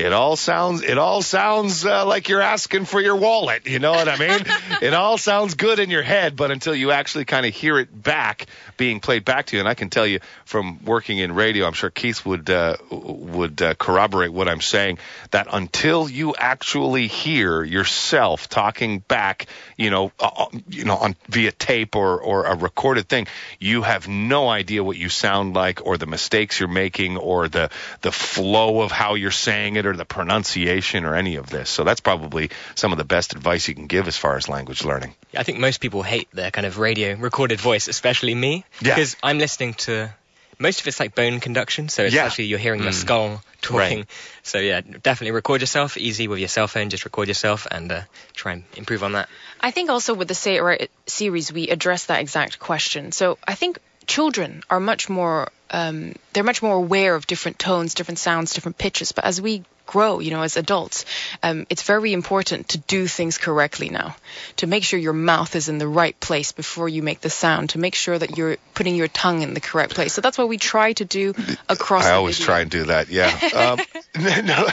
[0.00, 3.66] It all sounds it all sounds uh, like you're asking for your wallet.
[3.66, 4.44] You know what I mean?
[4.82, 7.88] it all sounds good in your head, but until you actually kind of hear it
[8.02, 11.66] back being played back to you, and I can tell you from working in radio,
[11.66, 14.98] I'm sure Keith would uh, would uh, corroborate what I'm saying.
[15.32, 21.52] That until you actually hear yourself talking back, you know, uh, you know, on via
[21.52, 23.26] tape or or a recorded thing,
[23.58, 27.70] you have no idea what you sound like or the mistakes you're making or the
[28.00, 31.68] the flow of how you're saying it or the pronunciation or any of this.
[31.68, 34.84] So that's probably some of the best advice you can give as far as language
[34.84, 35.14] learning.
[35.36, 38.94] I think most people hate their kind of radio recorded voice, especially me, Yeah.
[38.94, 40.10] because I'm listening to
[40.58, 42.24] most of it's like bone conduction, so it's Yeah.
[42.26, 43.98] actually you're hearing your skull talking.
[44.00, 44.06] Right.
[44.42, 45.96] So yeah, definitely record yourself.
[45.96, 48.02] Easy with your cell phone, just record yourself and uh,
[48.34, 49.28] try and improve on that.
[49.60, 53.10] I think also with the Say It Right series, we address that exact question.
[53.12, 57.94] So I think children are much more, um, they're much more aware of different tones,
[57.94, 59.12] different sounds, different pitches.
[59.12, 61.04] But as we grow, you know, as adults,
[61.42, 64.14] um, it's very important to do things correctly now,
[64.56, 67.70] to make sure your mouth is in the right place before you make the sound,
[67.70, 70.12] to make sure that you're putting your tongue in the correct place.
[70.12, 71.34] So that's what we try to do
[71.68, 72.04] across.
[72.04, 72.46] I the always video.
[72.46, 73.08] try and do that.
[73.10, 73.30] Yeah.
[73.60, 73.78] Um,
[74.44, 74.66] no,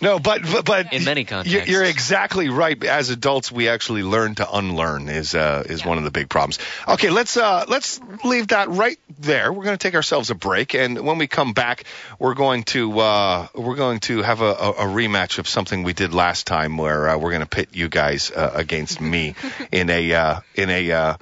[0.00, 1.68] no, but but, but In many you're, contexts.
[1.70, 2.82] you're exactly right.
[2.84, 5.08] As adults, we actually learn to unlearn.
[5.08, 6.58] Is uh, is one of the big problems.
[6.88, 9.52] Okay, let's uh, let's leave that right there.
[9.52, 11.84] We're going to take ourselves a break, and when we come back,
[12.18, 15.92] we're going to uh, we're going to have a, a, a rematch of something we
[15.92, 19.34] did last time, where uh, we're going to pit you guys uh, against me
[19.72, 21.16] in a uh, in a uh,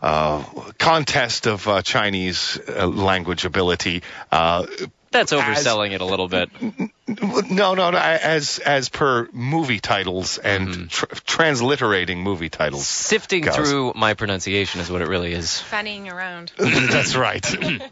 [0.00, 0.42] uh,
[0.78, 4.02] contest of uh, Chinese uh, language ability.
[4.30, 4.66] Uh,
[5.10, 6.50] That's overselling it a little bit.
[7.08, 7.98] no, no, no.
[7.98, 12.86] As as per movie titles and tr- transliterating movie titles.
[12.86, 13.56] Sifting Goes.
[13.56, 15.58] through my pronunciation is what it really is.
[15.60, 16.52] Fanning around.
[16.58, 17.44] That's right.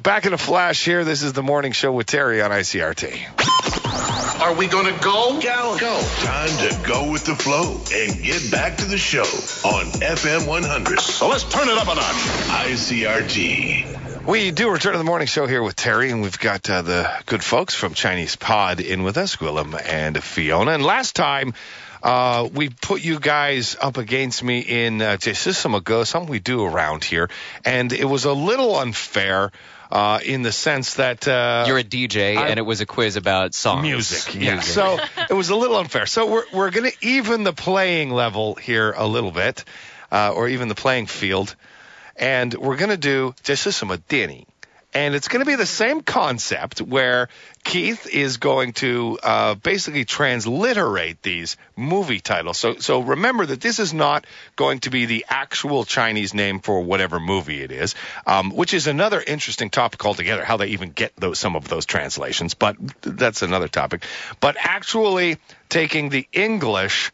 [0.02, 1.04] Back in a flash here.
[1.04, 3.73] This is the morning show with Terry on ICRT.
[4.40, 5.40] Are we gonna go?
[5.40, 6.02] Go, go.
[6.20, 9.22] Time to go with the flow and get back to the show
[9.68, 11.00] on FM 100.
[11.00, 12.14] So let's turn it up a notch.
[12.68, 14.26] ICRT.
[14.26, 17.10] We do return to the morning show here with Terry, and we've got uh, the
[17.26, 20.72] good folks from Chinese Pod in with us, Willem and Fiona.
[20.72, 21.54] And last time,
[22.02, 27.04] uh, we put you guys up against me in uh, Jesisamago, something we do around
[27.04, 27.30] here,
[27.64, 29.52] and it was a little unfair
[29.94, 33.14] uh, in the sense that uh, You're a DJ, I- and it was a quiz
[33.16, 33.82] about songs.
[33.82, 34.34] music.
[34.34, 34.54] Yeah.
[34.54, 34.72] Music.
[34.74, 34.98] So
[35.30, 36.06] it was a little unfair.
[36.06, 39.64] So we're we're going to even the playing level here a little bit,
[40.10, 41.54] uh, or even the playing field,
[42.16, 44.46] and we're going to do just some Denny.
[44.94, 47.28] And it's going to be the same concept where
[47.64, 52.58] Keith is going to uh, basically transliterate these movie titles.
[52.58, 56.80] So, so remember that this is not going to be the actual Chinese name for
[56.80, 60.44] whatever movie it is, um, which is another interesting topic altogether.
[60.44, 64.04] How they even get those some of those translations, but that's another topic.
[64.38, 67.10] But actually taking the English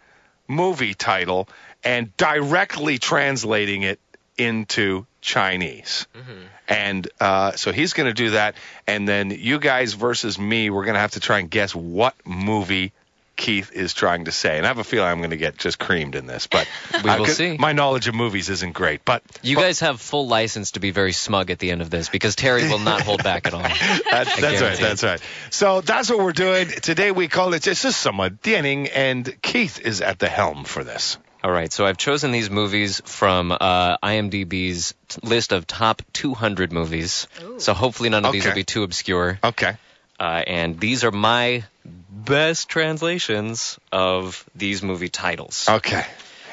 [0.46, 1.48] movie title
[1.82, 4.00] and directly translating it
[4.36, 6.06] into Chinese.
[6.68, 8.54] And uh, so he's going to do that.
[8.86, 12.14] And then you guys versus me, we're going to have to try and guess what
[12.24, 12.92] movie
[13.36, 14.58] Keith is trying to say.
[14.58, 16.46] And I have a feeling I'm going to get just creamed in this.
[16.46, 16.68] But
[17.04, 17.56] We will could- see.
[17.56, 19.04] My knowledge of movies isn't great.
[19.04, 22.08] But You guys have full license to be very smug at the end of this
[22.08, 23.62] because Terry will not hold back at all.
[24.10, 24.78] That's, that's right.
[24.78, 25.20] That's right.
[25.50, 27.12] So that's what we're doing today.
[27.12, 31.16] We call it just some Denning, and Keith is at the helm for this.
[31.42, 36.70] All right, so I've chosen these movies from uh, IMDb's t- list of top 200
[36.70, 37.26] movies.
[37.58, 38.50] So hopefully none of these Okay.
[38.50, 39.38] will be too obscure.
[39.42, 39.76] Okay.
[40.18, 41.64] Uh, and these are my
[42.10, 45.66] best translations of these movie titles.
[45.66, 46.04] Okay.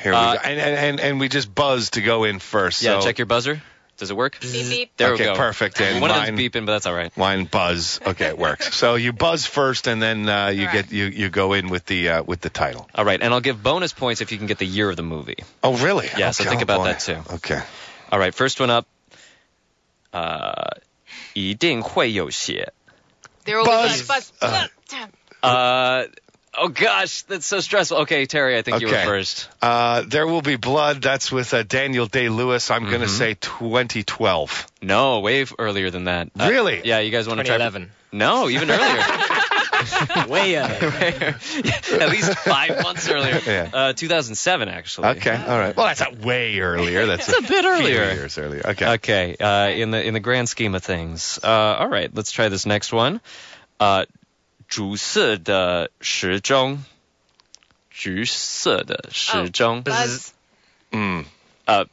[0.03, 0.39] Here we Uh, go.
[0.45, 2.81] And, and, and, and we just buzz to go in first.
[2.81, 3.05] yeah, so.
[3.05, 3.61] check your buzzer.
[3.98, 4.40] Does it work?
[4.40, 4.90] Beep, beep.
[4.96, 5.36] There okay, we go.
[5.36, 5.80] perfect.
[5.80, 7.16] And One of mine- them's beeping, but that's all right.
[7.16, 8.00] Line buzz.
[8.04, 8.74] Okay, it works.
[8.74, 10.88] so you buzz first, and then uh, you Correct.
[10.90, 12.88] get you you go in with the uh, with the title.
[12.94, 15.02] All right, and I'll give bonus points if you can get the year of the
[15.04, 15.36] movie.
[15.62, 16.08] Oh, really?
[16.16, 16.84] Yeah, so Okay, think oh, about boy.
[16.86, 17.34] that too.
[17.34, 17.60] Okay.
[18.10, 18.86] All right, first one up.
[20.12, 20.78] Uh,
[21.34, 22.72] 一定会有血.
[23.44, 24.02] There will Buzz.
[24.02, 24.32] be buzz.
[24.40, 24.68] buzz.
[24.88, 25.10] Damn.
[25.42, 26.04] Uh,
[26.57, 27.97] oh gosh, that's so stressful.
[27.99, 29.47] Okay, Terry, I think you were first.
[29.61, 31.01] Uh, there will be blood.
[31.01, 32.71] That's with uh, Daniel Day Lewis.
[32.71, 33.17] I'm going to Mm-hmm.
[33.17, 34.67] say 2012.
[34.81, 36.29] No, way earlier than that.
[36.39, 36.81] Uh, Really?
[36.83, 37.57] yeah, you guys want to try?
[37.57, 37.91] 2011.
[38.11, 39.03] No, even earlier.
[40.27, 41.35] Way earlier.
[42.01, 43.39] At least five months earlier.
[43.45, 43.69] Yeah.
[43.71, 45.07] Uh, 2007, actually.
[45.09, 45.35] Okay.
[45.35, 45.75] All right.
[45.75, 47.05] Well, that's not way earlier.
[47.05, 48.11] That's It's a bit few earlier.
[48.13, 48.61] years earlier.
[48.65, 48.87] Okay.
[48.93, 49.35] Okay.
[49.39, 51.39] Uh, in the in the grand scheme of things.
[51.43, 52.09] Uh, all right.
[52.13, 53.21] Let's try this next one.
[53.79, 54.05] Uh,
[54.68, 56.84] 主色的时钟。
[57.90, 59.84] 橘色的时钟。
[59.84, 60.28] Buzz.
[60.90, 61.24] Mm.
[61.66, 61.84] Uh,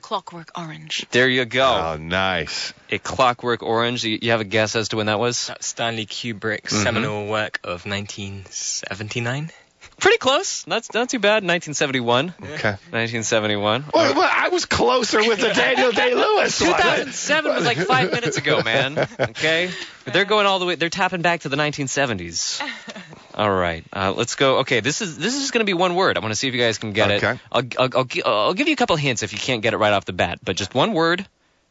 [0.00, 1.06] Clockwork Orange.
[1.12, 1.62] there you go.
[1.62, 2.72] Oh, nice.
[2.90, 4.02] A Clockwork Orange.
[4.04, 5.46] You, you have a guess as to when that was?
[5.48, 6.82] That's Stanley Kubrick's Mm-hmm.
[6.82, 9.50] seminal work of 1979.
[9.97, 10.67] Pretty close.
[10.67, 11.43] Not not too bad.
[11.43, 12.33] 1971.
[12.39, 12.51] Okay.
[12.53, 13.85] 1971.
[13.93, 16.59] Well, well, I was closer with the Daniel Day Lewis.
[16.59, 19.07] 2007 was like five minutes ago, man.
[19.19, 19.71] Okay.
[20.05, 20.75] They're going all the way.
[20.75, 22.61] They're tapping back to the 1970s.
[23.35, 24.59] All right, uh, let's go.
[24.59, 26.17] Okay, this is this is going to be one word.
[26.17, 27.31] I want to see if you guys can get okay.
[27.31, 27.39] it.
[27.51, 29.91] I'll, I'll, I'll, I'll, give you a couple hints if you can't get it right
[29.91, 31.27] off the bat, but just one word.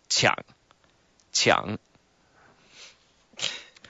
[0.09, 0.35] Chiang.
[1.33, 1.79] Chiang.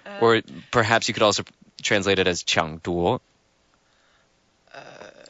[0.07, 1.43] Uh, or perhaps you could also
[1.83, 3.21] translate it as Qiang Duo.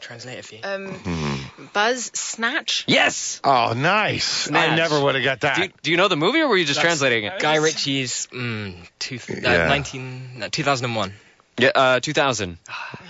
[0.05, 0.61] Translate it for you.
[0.63, 2.85] Um, Buzz Snatch.
[2.87, 3.41] Yes.
[3.43, 4.51] Oh, nice.
[4.51, 5.57] I never would have got that.
[5.57, 7.39] Do you, do you know the movie, or were you just translating it?
[7.39, 9.67] Guy Ritchie's mm, two, uh, Yeah.
[9.69, 11.15] 19, no, 2001.
[11.57, 12.59] Yeah, uh, 2000.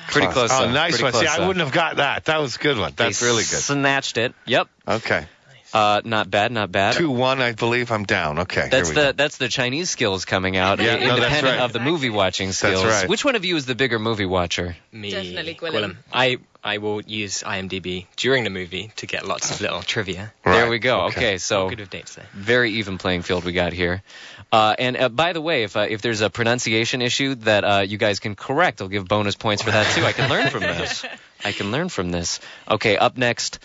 [0.06, 0.50] Pretty close.
[0.52, 0.70] Oh, though.
[0.72, 1.12] nice Pretty one.
[1.14, 2.26] See, close, I wouldn't have got that.
[2.26, 2.92] That was a good one.
[2.94, 3.58] That's They really good.
[3.58, 4.32] Snatched it.
[4.44, 4.68] Yep.
[4.86, 5.26] Okay.
[5.74, 6.94] Uh, not bad, not bad.
[6.94, 7.90] Two one, I believe.
[7.90, 8.38] I'm down.
[8.40, 8.68] Okay.
[8.70, 9.12] That's here we the go.
[9.12, 11.64] that's the Chinese skills coming out, Yeah, i- no, that's independent right.
[11.64, 12.80] of the movie watching skills.
[12.84, 13.08] That's right.
[13.08, 14.76] Which one of you is the bigger movie watcher?
[14.92, 15.96] Me, Definitely Gwilym.
[16.12, 20.32] I, I will use IMDb during the movie to get lots of little trivia.
[20.44, 21.06] There we go.
[21.06, 21.16] Okay.
[21.18, 22.26] Okay, so Good with dates there.
[22.34, 24.04] very even playing field we got here.
[24.52, 27.80] Uh, and uh, by the way, if uh, if there's a pronunciation issue that uh,
[27.80, 30.04] you guys can correct, I'll give bonus points for that too.
[30.04, 31.04] I can learn from this.
[31.44, 32.38] I can learn from this.
[32.70, 33.58] Okay, up next.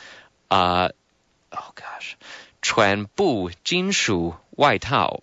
[0.49, 0.89] Uh,
[1.51, 2.13] oh gosh,
[2.61, 5.21] 全部金属外套。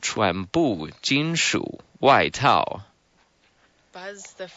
[0.00, 2.82] 全部金属外套。
[3.92, 4.48] Buzz the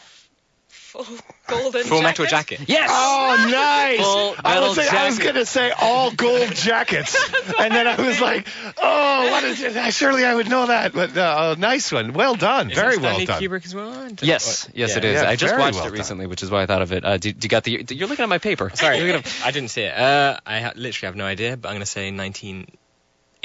[1.04, 2.60] full golden Full metal jacket.
[2.66, 2.90] Yes.
[2.92, 4.00] Oh, nice!
[4.00, 7.16] Full I metal was, I was going to say all gold jackets,
[7.58, 8.48] and then I was like,
[8.82, 9.94] "Oh, what is it?
[9.94, 12.12] Surely I would know that." But uh, oh, nice one.
[12.12, 12.70] Well done.
[12.70, 13.42] Is Very well Stanley done.
[13.42, 13.92] Kubrick as well?
[13.92, 14.98] I don't- Yes, yes, Yeah.
[14.98, 15.22] it is.
[15.22, 15.98] Yeah, I just watched well it done.
[15.98, 17.04] recently, which is why I thought of it.
[17.04, 17.84] Uh, do, do you got the?
[17.90, 18.70] You're looking at my paper.
[18.74, 19.96] Sorry, You're looking at- I didn't see it.
[19.96, 22.10] Uh, I ha- literally have no idea, but I'm going to say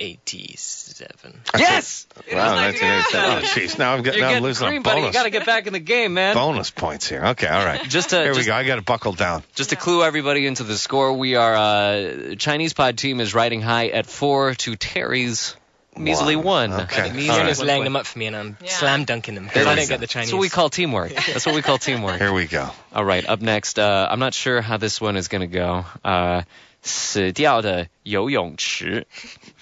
[0.02, 1.42] 1987.
[1.58, 2.08] Yes.
[2.28, 3.30] It Wow, was 1987.
[3.30, 3.80] Oh, jeez.
[3.80, 5.02] Now I'm, get, now I'm losing cream, a buddy.
[5.02, 6.36] You got to get back in the game, man.
[6.36, 7.24] bonus points here.
[7.28, 7.82] Okay, all right.
[7.90, 8.54] Just to Here we go.
[8.54, 9.44] I got to buckle down.
[9.56, 13.62] just to clue everybody into the score, we are uh, Chinese Pod team is riding
[13.62, 15.56] high at four to Terry's
[15.98, 16.72] measly One.
[16.72, 16.82] one.
[16.84, 17.12] Okay.
[17.12, 17.50] Measly He's All one right.
[17.50, 18.70] just laying them up for me, and I'm Yeah.
[18.70, 19.94] slam dunking them because I we don't go.
[19.96, 20.28] get the Chinese.
[20.30, 21.10] That's what we call teamwork.
[21.16, 22.18] That's what we call teamwork.
[22.20, 22.70] Here we go.
[22.94, 25.86] All right, up next, uh, I'm not sure how this one is going to go.
[26.04, 26.44] Uh,
[26.83, 29.07] 死掉的游泳池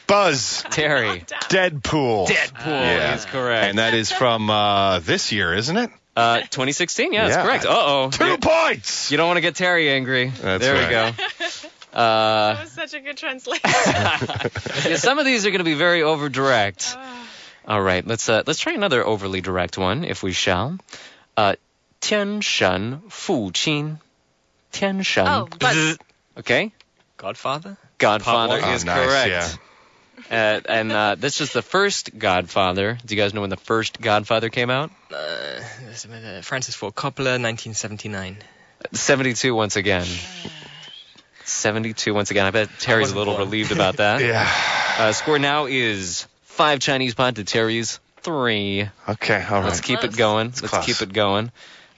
[0.06, 0.62] Buzz.
[0.70, 1.24] Terry.
[1.48, 2.26] Deadpool.
[2.28, 3.14] Deadpool Yeah.
[3.16, 3.70] is correct.
[3.70, 5.90] And that is from uh, this year, isn't it?
[6.16, 7.42] uh, 2016, yeah, that's Yeah.
[7.42, 7.64] correct.
[7.64, 8.10] Uh oh.
[8.10, 9.10] Two points.
[9.10, 10.26] You don't want to get Terry angry.
[10.28, 11.16] That's there we right.
[11.16, 11.98] go.
[11.98, 13.62] Uh, That was such a good translation.
[13.64, 16.96] yeah, some of these are going to be very over direct.
[17.66, 20.76] All right, let's uh, let's try another overly direct one, if we shall.
[21.36, 21.54] Uh,
[22.00, 23.98] 天神父亲，
[24.70, 25.24] 天神。
[25.24, 25.96] oh, but
[26.36, 26.72] Okay,
[27.19, 27.77] Godfather.
[27.97, 28.73] Godfather one.
[28.73, 29.59] is Oh, nice, correct.
[30.31, 32.97] Uh, and uh, this is the first Godfather.
[33.05, 34.89] Do you guys know when the first Godfather came out?
[35.11, 38.37] Uh, this is, Francis Ford Coppola, 1979.
[38.93, 40.07] 72 once again.
[41.45, 42.45] 72 once again.
[42.45, 43.45] I bet Terry's a little born.
[43.47, 44.21] relieved about that.
[44.29, 44.47] Yeah.
[44.97, 48.89] Uh, score now is five Chinese pod to Terry's three.
[49.07, 49.83] Okay, all Let's right.
[49.83, 50.15] keep it Close.
[50.15, 50.47] going.
[50.47, 50.85] Let's close.
[50.85, 51.51] keep it going.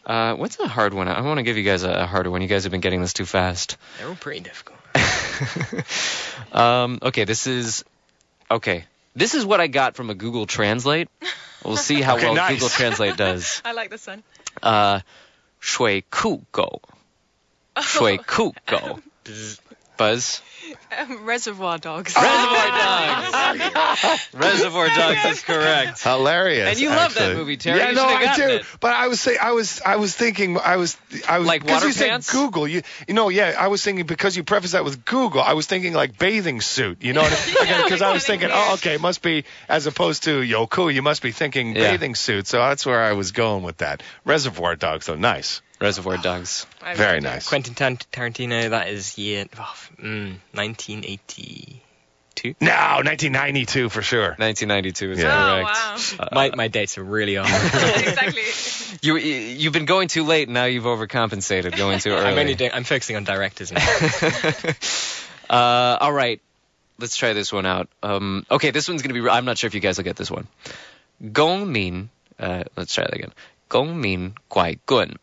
[0.06, 1.08] Uh, what's a hard one?
[1.08, 2.42] I want to give you guys a, a harder one.
[2.42, 3.78] You guys have been getting this too fast.
[4.00, 4.78] They're all pretty difficult.
[6.53, 7.85] um, okay, this is
[8.51, 8.85] okay.
[9.15, 11.09] This is what I got from a Google Translate.
[11.65, 12.53] We'll see how Okay, well nice.
[12.53, 13.63] Google Translate does.
[13.65, 14.23] I like this one.
[14.63, 15.01] Uh,
[15.61, 16.81] 水库狗，
[17.81, 19.01] 水库狗。
[19.97, 20.41] Buzz.
[20.98, 22.16] Um, Reservoir Dogs.
[22.16, 22.68] Reservoir
[23.72, 24.28] Dogs.
[24.34, 26.02] Reservoir Dogs is correct.
[26.04, 26.70] Hilarious.
[26.70, 27.36] And you love that actually.
[27.36, 27.80] movie, Terry.
[27.80, 28.54] Yeah, You no, should've I gotten do.
[28.56, 28.66] it.
[28.80, 31.76] But I was say I was I was thinking I was I was Like because
[31.76, 32.32] water you said pants?
[32.32, 32.68] Google.
[32.68, 35.66] You you know yeah I was thinking because you prefaced that with Google I was
[35.68, 37.02] thinking like bathing suit.
[37.04, 37.24] You know
[37.84, 41.22] because I was thinking oh okay it must be as opposed to Yoku you must
[41.22, 41.92] be thinking Yeah.
[41.92, 42.48] bathing suit.
[42.48, 44.04] So that's where I was going with that.
[44.26, 45.62] Reservoir Dogs though nice.
[45.82, 46.68] Reservoir Dogs.
[46.82, 47.48] I Very loved nice.
[47.50, 52.56] Quentin Tar- Tarantino, that is year oh, mm, 1982.
[52.60, 54.30] No, 1992 for sure.
[54.38, 55.28] 1992 is Yeah.
[55.28, 56.20] Oh, correct.
[56.20, 56.28] wow.
[56.32, 57.50] My my dates are really off.
[58.06, 58.44] exactly.
[59.04, 60.48] You you've been going too late.
[60.48, 62.24] Now you've overcompensated going too early.
[62.26, 63.80] I'm only doing, I'm focusing on directors now.
[65.50, 66.40] uh, all right,
[67.00, 67.90] let's try this one out.
[68.04, 69.28] Um, okay, this one's gonna be.
[69.28, 70.46] I'm not sure if you guys will get this one.
[71.32, 72.10] Gong Min.
[72.38, 73.32] Uh, let's try that again.
[73.70, 75.16] Gong Min Guai Gun.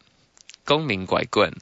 [0.69, 1.55] Gong Min Guai Gun.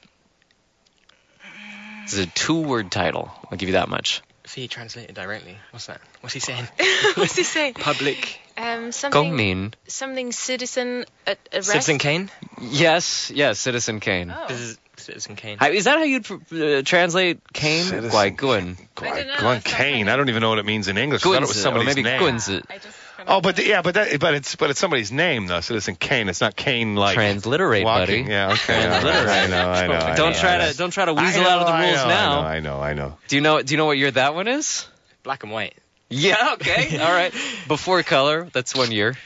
[2.03, 3.31] This is a two-word title.
[3.51, 4.21] I'll give you that much.
[4.45, 6.01] If he translated directly, what's that?
[6.23, 6.67] What's he saying?
[7.15, 7.75] What's he saying?
[7.75, 9.37] Public Um, Gong something.
[9.37, 9.75] Min.
[9.87, 11.69] Something citizen uh, arrest.
[11.71, 12.31] Citizen Kane.
[12.61, 14.33] Yes, yes, Citizen Kane.
[14.37, 14.47] Oh.
[14.49, 15.59] This is Citizen Kane.
[15.59, 17.85] How- Is that how you'd uh, translate Kane?
[17.85, 18.77] Citizen Guai Gun.
[19.03, 20.09] I don't Glenn Kane.
[20.09, 21.23] I don't even know what it means in English.
[21.23, 22.21] I thought it was Gunzi, or somebody's maybe name.
[22.23, 22.63] Gunzi.
[22.71, 22.99] I just.
[23.29, 25.61] Oh, but the, yeah, but that, but it's but it's somebody's name though.
[25.61, 26.29] Citizen Kane.
[26.29, 28.23] It's not Kane like Transliterate, walking.
[28.25, 28.31] buddy.
[28.31, 28.57] Yeah, okay.
[28.81, 29.29] Transliterate.
[29.29, 29.93] I know, I know.
[29.95, 30.71] I Don't know, try I know.
[30.73, 32.41] to don't try to weasel know, out of the I rules know, now.
[32.41, 33.19] I know, I know, I know.
[33.29, 34.87] Do you know do you know what year that one is?
[35.25, 35.75] Black and white.
[36.09, 36.99] Yeah, okay.
[37.01, 37.33] All right.
[37.67, 39.17] Before color, that's one year.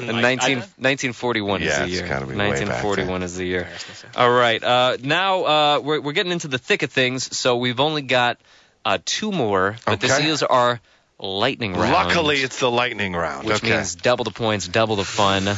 [0.00, 2.06] And I- 19, I- 1941 Yeah, is the it's year.
[2.08, 3.68] gotta be way back 1941 is the year.
[4.16, 4.62] All right.
[4.62, 8.38] Uh, now uh, we're we're getting into the thick of things, so we've only got
[8.84, 10.28] uh, two more, but this Okay.
[10.28, 10.80] is our
[11.20, 11.92] lightning round.
[11.92, 13.46] Luckily, it's the lightning round.
[13.46, 13.76] which okay.
[13.76, 15.48] means double the points, double the fun.
[15.48, 15.54] Uh,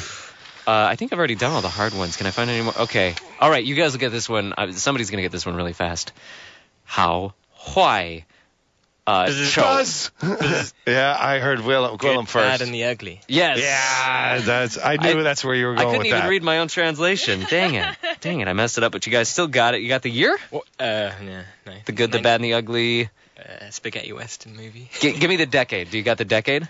[0.66, 2.16] I think I've already done all the hard ones.
[2.16, 2.78] Can I find any more?
[2.82, 3.14] Okay.
[3.40, 4.54] All right, you guys will get this one.
[4.56, 6.12] Uh, somebody's gonna get this one really fast.
[6.84, 7.34] How
[7.74, 8.24] Why?
[9.06, 9.62] uh, Cho.
[9.62, 10.10] Buzz.
[10.86, 13.20] yeah, I heard Willem, Good, Willem bad, and the ugly.
[13.26, 13.60] Yes.
[13.60, 14.78] Yeah, that's.
[14.78, 15.86] I knew I- that's where you were going.
[15.86, 16.28] I couldn't with even that.
[16.28, 17.44] read my own translation.
[17.48, 17.96] Dang it.
[18.20, 18.48] Dang it.
[18.48, 19.82] I messed it up, but you guys still got it.
[19.82, 20.38] You got the year?
[20.50, 20.64] What?
[20.78, 21.72] Uh, yeah, no.
[21.84, 24.89] The good, the bad, and the ugly Uh, spaghetti western movie.
[24.99, 25.91] G- give me the decade.
[25.91, 26.67] Do you got the decade?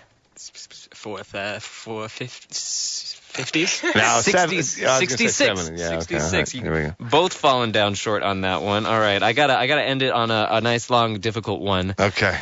[0.94, 3.82] Fourth, uh, four, fifties.
[3.94, 5.34] Now, 60, seven, yeah, I was gonna say 66.
[5.34, 5.76] seven.
[5.78, 6.32] Yeah, okay, all 66.
[6.32, 7.10] right, You- Here we go.
[7.10, 8.86] Both falling down short on that one.
[8.86, 9.22] All right.
[9.22, 11.94] I gotta, I gotta end it on a, a nice, long, difficult one.
[11.98, 12.38] Okay.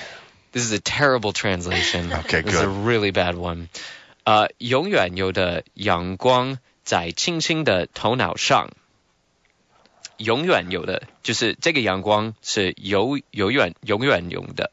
[0.52, 2.12] This is a terrible translation.
[2.12, 2.84] Okay, This is a good.
[2.86, 3.68] really bad one.
[4.24, 8.70] 呃，永远有的阳光在轻轻的头脑上。
[10.20, 14.70] 永远有的，就是这个阳光是有永远永远有的。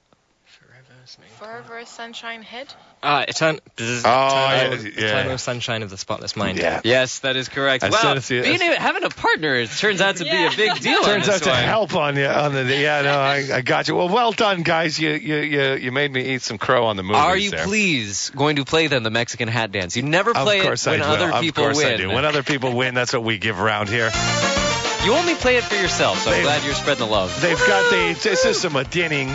[1.39, 2.67] Forever Sunshine Head.
[3.01, 5.05] Ah, etern- bzz, Oh, eternal, yeah, yeah.
[5.09, 6.57] eternal sunshine of the spotless mind.
[6.57, 6.79] Yeah.
[6.85, 7.83] Yes, that is correct.
[7.83, 10.29] As wow, soon as you- being a, having a partner it turns out to be
[10.45, 10.99] a big deal.
[10.99, 11.63] on Turns this out to one.
[11.63, 12.63] help on you on the.
[12.63, 13.95] Yeah, no, I, I got you.
[13.95, 14.97] Well, well done, guys.
[14.97, 17.65] You you you you made me eat some crow on the movies Are you there.
[17.65, 19.97] please going to play then the Mexican hat dance?
[19.97, 21.13] You never Of play it course when I will.
[21.15, 21.93] other of people course win.
[21.93, 22.07] I do.
[22.09, 24.11] When other people win, that's what we give around here.
[25.04, 27.40] You only play it for yourself, so I'm They've- glad you're spreading the love.
[27.40, 28.18] They've got the.
[28.22, 29.34] This is some a Dinning.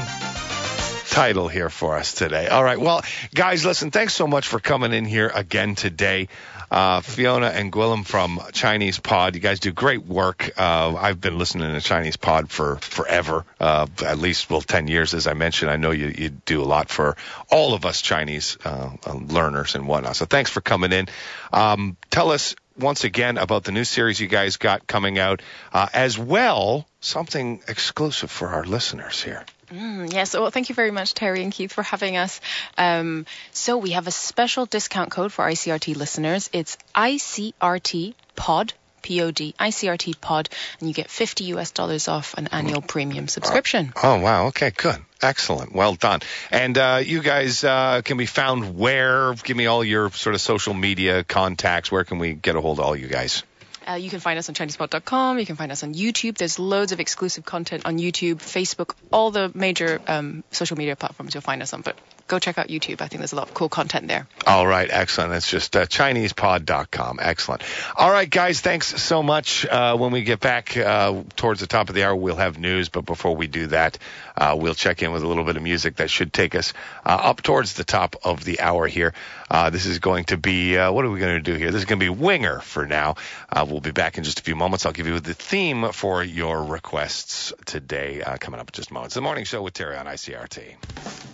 [1.09, 2.47] title here for us today.
[2.47, 2.79] All right.
[2.79, 3.03] Well,
[3.35, 6.27] guys, listen, thanks so much for coming in here again today.
[6.71, 9.35] Uh, Fiona and Gwilym from Chinese Pod.
[9.35, 10.49] You guys do great work.
[10.57, 15.13] Uh, I've been listening to Chinese Pod for forever, uh, at least, well, 10 years,
[15.13, 15.69] as I mentioned.
[15.69, 17.15] I know you, you do a lot for
[17.51, 20.15] all of us Chinese uh, uh, learners and whatnot.
[20.15, 21.07] So thanks for coming in.
[21.51, 25.87] Um, tell us once again about the new series you guys got coming out, uh,
[25.93, 29.45] as well, something exclusive for our listeners here.
[29.71, 32.39] Mm, yes, well, thank you very much, Terry and Keith, for having us.
[32.77, 36.49] Um, so we have a special discount code for ICRT listeners.
[36.53, 38.73] It's ICRT Pod.
[39.03, 40.49] POD, ICRT pod,
[40.79, 43.93] and you get 50 US dollars off an annual premium subscription.
[44.01, 44.47] Oh, wow.
[44.47, 44.97] Okay, good.
[45.21, 45.73] Excellent.
[45.73, 46.21] Well done.
[46.51, 49.33] And uh, you guys uh, can be found where?
[49.35, 51.91] Give me all your sort of social media contacts.
[51.91, 53.43] Where can we get a hold of all you guys?
[53.87, 55.39] Uh, you can find us on ChinesePod.com.
[55.39, 56.37] You can find us on YouTube.
[56.37, 61.33] There's loads of exclusive content on YouTube, Facebook, all the major um, social media platforms
[61.33, 61.81] you'll find us on.
[61.81, 61.97] But
[62.27, 63.01] go check out YouTube.
[63.01, 64.27] I think there's a lot of cool content there.
[64.47, 65.33] All right, excellent.
[65.33, 67.19] It's just uh, ChinesePod.com.
[67.21, 67.63] Excellent.
[67.95, 69.65] All right, guys, thanks so much.
[69.65, 72.89] Uh, when we get back uh, towards the top of the hour, we'll have news.
[72.89, 73.97] But before we do that,
[74.37, 76.73] uh, we'll check in with a little bit of music that should take us
[77.05, 79.13] uh, up towards the top of the hour here.
[79.49, 81.71] Uh, this is going to be, what are we going to do here?
[81.71, 83.15] This is going to be Winger for now.
[83.55, 84.85] we'll be back in just a few moments.
[84.85, 89.09] I'll give you the theme for your requests today coming up in just a moment.
[89.09, 91.32] It's the morning show with Terry on ICRT.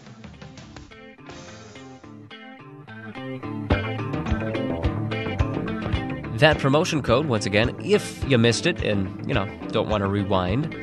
[6.40, 10.08] That promotion code, once again, if you missed it and, you know, don't want to
[10.08, 10.74] rewind,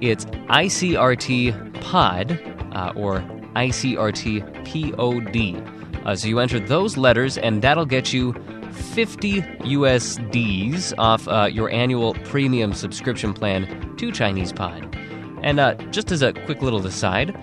[0.00, 2.32] it's ICRT POD
[2.72, 3.20] uh, or
[3.54, 6.04] ICRT POD.
[6.04, 8.32] Uh, so you enter those letters, and that'll get you
[8.72, 14.96] 50 USDs off uh, your annual premium subscription plan to Chinese Pod.
[15.42, 17.36] And uh, just as a quick little aside,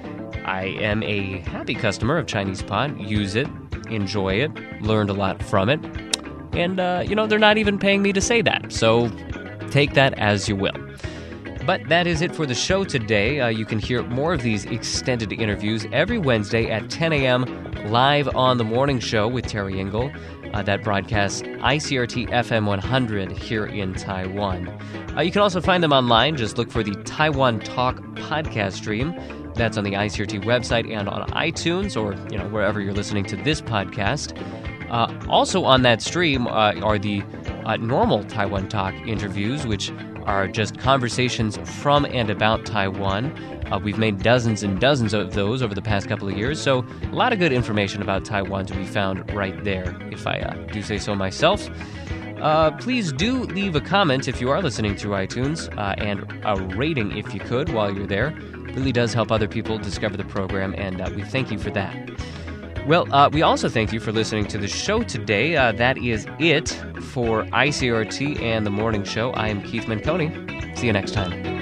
[0.45, 2.99] I am a happy customer of Chinese Pod.
[2.99, 3.47] Use it,
[3.89, 5.79] enjoy it, learned a lot from it.
[6.53, 8.71] And, uh, you know, they're not even paying me to say that.
[8.71, 9.09] So
[9.69, 10.73] take that as you will.
[11.65, 13.39] But that is it for the show today.
[13.39, 17.45] Uh, you can hear more of these extended interviews every Wednesday at 10 a.m.
[17.91, 20.11] live on the morning show with Terry Engel.
[20.53, 24.67] Uh, that broadcasts ICRT FM 100 here in Taiwan.
[25.15, 26.35] Uh, you can also find them online.
[26.35, 29.13] Just look for the Taiwan Talk podcast stream.
[29.61, 33.35] That's on the ICRT website and on iTunes or you know wherever you're listening to
[33.35, 34.35] this podcast.
[34.89, 37.21] Uh, also on that stream uh, are the
[37.65, 39.91] uh, normal Taiwan Talk interviews, which
[40.23, 43.31] are just conversations from and about Taiwan.
[43.71, 46.83] Uh, we've made dozens and dozens of those over the past couple of years, so
[47.03, 50.55] a lot of good information about Taiwan to be found right there, if I uh,
[50.73, 51.69] do say so myself.
[52.41, 56.55] Uh, please do leave a comment if you are listening through iTunes uh, and a
[56.75, 58.35] rating if you could while you're there.
[58.75, 62.09] Really does help other people discover the program, and uh, we thank you for that.
[62.87, 65.55] Well, uh, we also thank you for listening to the show today.
[65.55, 66.69] Uh, that is it
[67.11, 69.31] for ICRT and the morning show.
[69.31, 70.77] I am Keith Menconi.
[70.77, 71.60] See you next time.